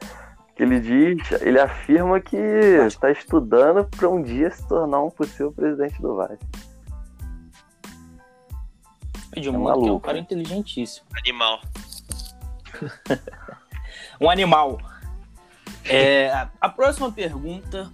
[0.56, 5.52] que ele diz, ele afirma que está estudando para um dia se tornar um possível
[5.52, 6.40] presidente do Vasco.
[9.36, 10.20] Edmundo, que é um cara né?
[10.22, 11.06] inteligentíssimo.
[11.18, 11.60] animal.
[14.22, 14.80] um animal.
[15.86, 17.92] É, a- a próxima pergunta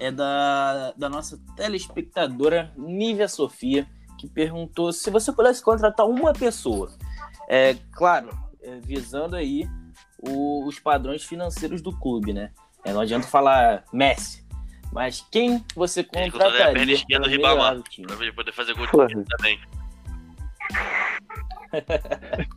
[0.00, 3.86] é da, da nossa telespectadora Nívia Sofia,
[4.18, 6.90] que perguntou se você pudesse contratar uma pessoa.
[7.48, 8.28] É, claro,
[8.62, 9.68] é, visando aí
[10.20, 12.50] o- os padrões financeiros do clube, né?
[12.84, 14.44] É, não adianta falar Messi,
[14.92, 17.76] mas quem você Ele contrataria a perna esquerda do Ribamar.
[18.06, 19.60] Pra ele poder fazer gol de também.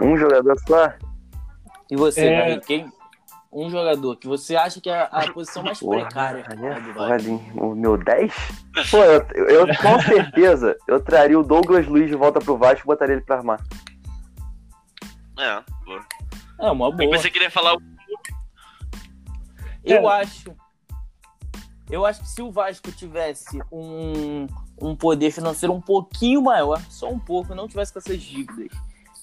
[0.00, 0.92] Um jogador só?
[1.90, 2.48] E você, É.
[2.54, 2.92] Davi, quem?
[3.56, 7.60] Um jogador que você acha que é a, posição mais Porra, precária né, é?
[7.62, 8.34] O meu 10?
[8.90, 12.86] Pô, eu, eu com certeza eu traria o Douglas Luiz de volta pro Vasco e
[12.86, 13.60] botaria ele pra armar.
[15.38, 16.04] É, boa.
[16.60, 17.10] É uma Eu boa.
[17.10, 17.82] pensei que ele ia falar o
[19.84, 20.20] Eu É.
[20.20, 20.52] acho.
[21.88, 24.48] Eu acho que se o Vasco tivesse um,
[24.82, 28.68] um poder financeiro um pouquinho maior, só um pouco, não tivesse com essas dívidas,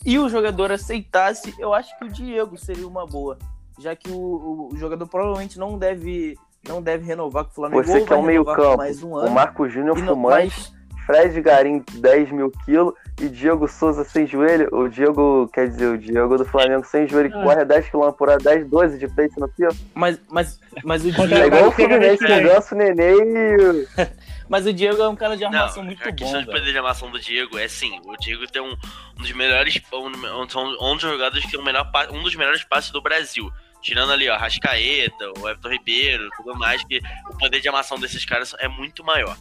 [0.05, 3.37] e o jogador aceitasse, eu acho que o Diego seria uma boa.
[3.81, 7.83] Já que o, o jogador provavelmente não deve, não deve renovar com o Flamengo.
[7.83, 9.31] Você quer vai um meio campo, mais um o ano.
[9.31, 14.69] Marco Júnior fumante, mas- Fred Garim 10 mil quilos e Diego Souza sem joelho.
[14.71, 17.43] O Diego, quer dizer, o Diego do Flamengo sem joelho que Ah.
[17.43, 19.69] corre 10 km por hora, 10, 12 de peito no pio.
[19.95, 23.87] mas, mas, mas, o Contra- É Diego, igual o Fluminense com o Ganso, Nenê e...
[24.47, 26.15] mas o Diego é um cara de armação Não, muito a bom.
[26.15, 26.59] questão de velho.
[26.59, 27.99] poder de armação do Diego é sim.
[28.05, 28.71] O Diego tem um,
[29.17, 29.81] um dos melhores.
[29.91, 30.07] Um,
[30.43, 33.49] um, são um dos jogadores que tem o melhor, um dos melhores passes do Brasil.
[33.81, 38.23] Tirando ali, ó, Rascaeta, o Everton Ribeiro, tudo mais, que o poder de amação desses
[38.23, 39.35] caras é muito maior.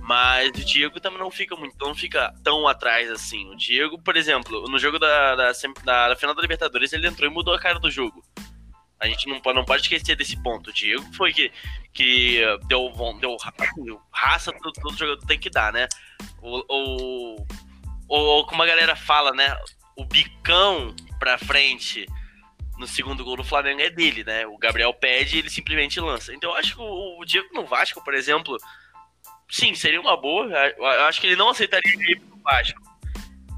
[0.00, 3.46] Mas o Diego também não fica muito, não fica tão atrás assim.
[3.50, 5.52] O Diego, por exemplo, no jogo da, da,
[5.84, 8.24] da, da final da Libertadores, ele entrou e mudou a cara do jogo.
[8.98, 10.70] A gente não, não pode esquecer desse ponto.
[10.70, 11.52] O Diego foi que,
[11.92, 13.36] que deu, deu,
[14.10, 15.86] raça, todo, todo jogador tem que dar, né?
[16.42, 17.46] O, o,
[18.08, 19.56] o, como a galera fala, né?
[19.94, 22.06] O bicão pra frente
[22.78, 24.46] no segundo gol do Flamengo é dele, né?
[24.46, 26.32] O Gabriel pede e ele simplesmente lança.
[26.32, 28.56] Então eu acho que o, o Diego no Vasco, por exemplo,
[29.50, 30.46] sim, seria uma boa.
[30.46, 32.80] Eu acho que ele não aceitaria ir pro Vasco.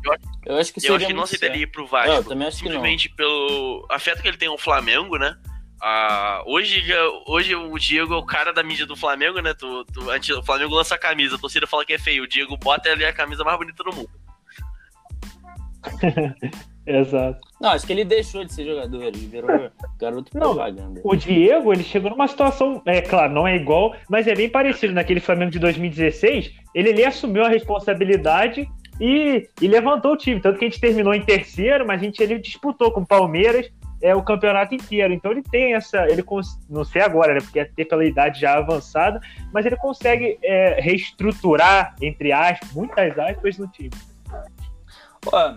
[0.03, 2.11] Eu acho, eu acho que, eu acho que não aceitaria ir pro Vasco.
[2.11, 3.17] Eu também acho simplesmente que não.
[3.17, 5.37] pelo afeto que ele tem ao Flamengo, né?
[5.83, 6.83] Ah, hoje,
[7.27, 9.55] hoje o Diego é o cara da mídia do Flamengo, né?
[9.55, 12.25] Tu, tu, antes, o Flamengo lança a camisa, a torcida fala que é feio.
[12.25, 14.11] O Diego bota ali a camisa mais bonita do mundo.
[16.99, 17.39] Exato.
[17.61, 19.49] Não, acho que ele deixou de ser jogador, ele virou
[19.99, 21.01] garoto não, propaganda.
[21.05, 24.93] O Diego, ele chegou numa situação, é claro, não é igual, mas é bem parecido
[24.93, 26.53] naquele Flamengo de 2016.
[26.75, 28.69] Ele, ele assumiu a responsabilidade
[29.01, 30.41] e, e, levantou o time.
[30.41, 33.71] Tanto que a gente terminou em terceiro, mas a gente ele disputou com o Palmeiras
[34.03, 35.13] é, o campeonato inteiro.
[35.13, 36.07] Então ele tem essa.
[36.09, 36.25] ele
[36.69, 37.41] Não sei agora, né?
[37.41, 39.21] Porque é ter pela idade já avançada,
[39.53, 43.91] mas ele consegue é, reestruturar, entre aspas, muitas aspas, no time.
[45.27, 45.55] Ó,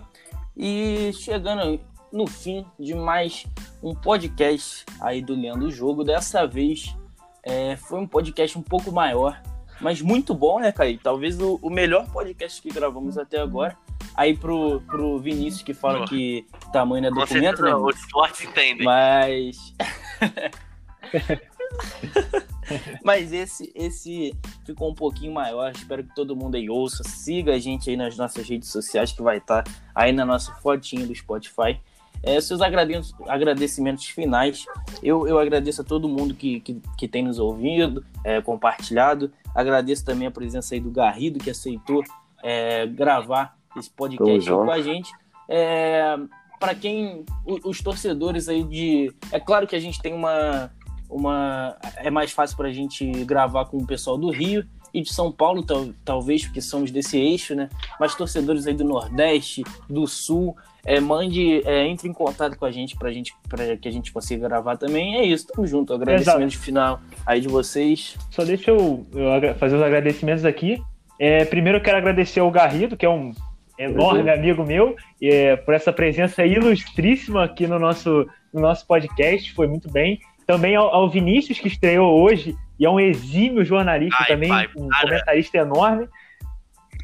[0.55, 1.79] e chegando
[2.11, 3.45] no fim de mais
[3.81, 6.03] um podcast aí do Leandro Jogo.
[6.03, 6.95] Dessa vez
[7.41, 9.41] é, foi um podcast um pouco maior,
[9.81, 10.97] mas muito bom, né, Caí?
[10.97, 13.77] Talvez o, o, melhor podcast que gravamos até agora.
[14.15, 17.75] Aí pro, pro Vinícius que fala que tamanho não é documento, né?
[17.75, 18.85] Os fortes entendem.
[18.85, 19.73] Mas.
[23.03, 24.33] Mas esse, esse
[24.65, 25.71] ficou um pouquinho maior.
[25.71, 27.03] Espero que todo mundo aí ouça.
[27.03, 31.05] Siga a gente aí nas nossas redes sociais, que vai estar aí na nossa fotinha
[31.05, 31.79] do Spotify.
[32.21, 34.65] É, seus agradecimentos finais.
[35.01, 39.31] Eu, eu agradeço a todo mundo que, que, que tem nos ouvido, é, compartilhado.
[39.53, 42.01] Agradeço também a presença aí do Garrido, que aceitou
[42.41, 45.11] é, gravar esse podcast com a gente.
[45.49, 46.17] É,
[46.63, 50.71] para quem os torcedores aí de é claro que a gente tem uma
[51.13, 55.11] uma é mais fácil para a gente gravar com o pessoal do Rio e de
[55.11, 57.67] São Paulo, tal, talvez, porque somos desse eixo, né?
[57.99, 60.55] Mas torcedores aí do Nordeste, do Sul,
[60.85, 64.11] é, mande, é, entre em contato com a gente para gente, pra que a gente
[64.11, 65.15] consiga gravar também.
[65.15, 65.93] É isso, tamo junto.
[65.93, 68.17] Agradecimento final aí de vocês.
[68.29, 70.81] Só deixa eu, eu fazer os agradecimentos aqui.
[71.19, 73.33] É, primeiro eu quero agradecer ao Garrido, que é um
[73.77, 74.33] enorme uhum.
[74.33, 79.51] amigo meu, é, por essa presença ilustríssima aqui no nosso, no nosso podcast.
[79.53, 80.19] Foi muito bem.
[80.45, 84.69] Também ao, ao, Vinícius, que estreou hoje, e é um exímio jornalista ai, também, pai,
[84.75, 86.09] um comentarista enorme.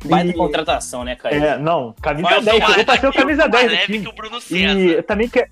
[0.06, 0.34] Vai e...
[0.34, 1.36] contratação, né, cara?
[1.36, 4.00] É, não, camisa Olha, 10, chegou pra ser o camisa 10 aqui.
[4.02, 4.80] Que o Bruno César.
[4.80, 5.50] E também quer.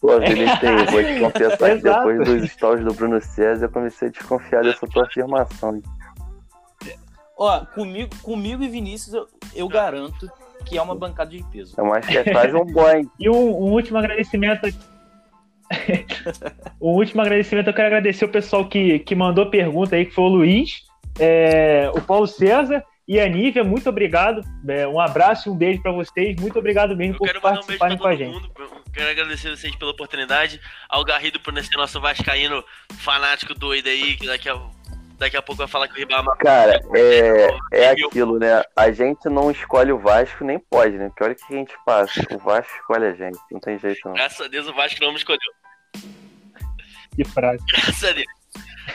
[0.00, 4.10] Pô, Vinícius, vou te confessar que depois dos stories do Bruno César, eu comecei a
[4.10, 5.80] desconfiar dessa tua afirmação.
[7.36, 10.30] Ó, comigo, comigo e Vinícius, eu, eu garanto
[10.66, 11.74] que é uma bancada de peso.
[11.76, 13.08] Eu acho que é quase um boy.
[13.18, 14.93] E um, um último agradecimento aqui
[16.80, 20.24] o último agradecimento, eu quero agradecer o pessoal que, que mandou pergunta aí, que foi
[20.24, 20.82] o Luiz,
[21.18, 24.40] é, o Paulo César e a Nívia, muito obrigado.
[24.66, 26.40] É, um abraço e um beijo para vocês.
[26.40, 28.32] Muito obrigado mesmo eu por participarem um com a gente.
[28.32, 28.50] Mundo.
[28.92, 30.58] Quero agradecer vocês pela oportunidade.
[30.88, 32.64] Ao Garrido por ser nosso vascaíno
[32.96, 34.54] fanático doido aí, que daqui a,
[35.18, 36.36] daqui a pouco vai falar que o Ribamar...
[36.38, 38.62] Cara, é, é aquilo, né?
[38.76, 41.10] A gente não escolhe o Vasco, nem pode, né?
[41.16, 42.20] Pior que a gente passa.
[42.32, 43.38] O Vasco escolhe a gente.
[43.50, 44.14] Não tem jeito, não.
[44.14, 45.40] Graças a Deus o Vasco não me escolheu.
[47.14, 47.64] Que frase.
[47.66, 48.26] Graças a Deus.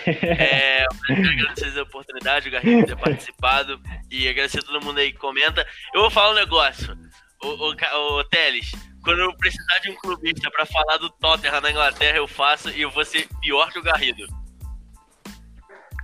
[0.05, 4.99] É, eu quero agradecer a oportunidade, o Garrido ter participado e agradecer a todo mundo
[4.99, 5.65] aí que comenta.
[5.93, 6.95] Eu vou falar um negócio,
[7.43, 8.71] o, o, o Teles,
[9.03, 12.81] quando eu precisar de um clubista para falar do Tottenham na Inglaterra, eu faço e
[12.81, 14.27] eu vou ser pior que o Garrido.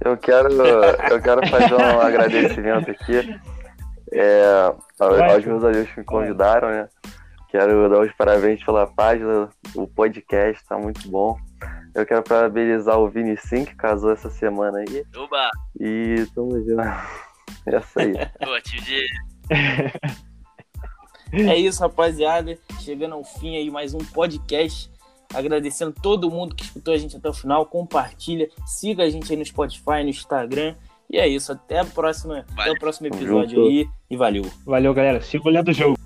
[0.06, 3.40] Eu quero, eu quero fazer um agradecimento aqui
[4.14, 6.88] é, aos meus amigos que me convidaram, né?
[7.50, 11.36] Quero dar os parabéns pela página, o podcast tá muito bom.
[11.96, 15.04] Eu quero parabenizar o Vini Sim, que casou essa semana aí.
[15.16, 15.50] Oba!
[15.80, 16.84] E tamo junto.
[17.66, 18.14] Essa aí.
[18.14, 19.08] Pô, de...
[21.52, 22.58] É isso, rapaziada.
[22.80, 24.92] Chegando ao fim aí mais um podcast.
[25.36, 27.66] Agradecendo todo mundo que escutou a gente até o final.
[27.66, 30.76] Compartilha, siga a gente aí no Spotify, no Instagram.
[31.10, 31.52] E é isso.
[31.52, 33.88] Até a próxima, até o próximo episódio aí.
[34.10, 34.46] E valeu.
[34.66, 35.22] Valeu, galera.
[35.22, 36.05] Siga olhando o jogo.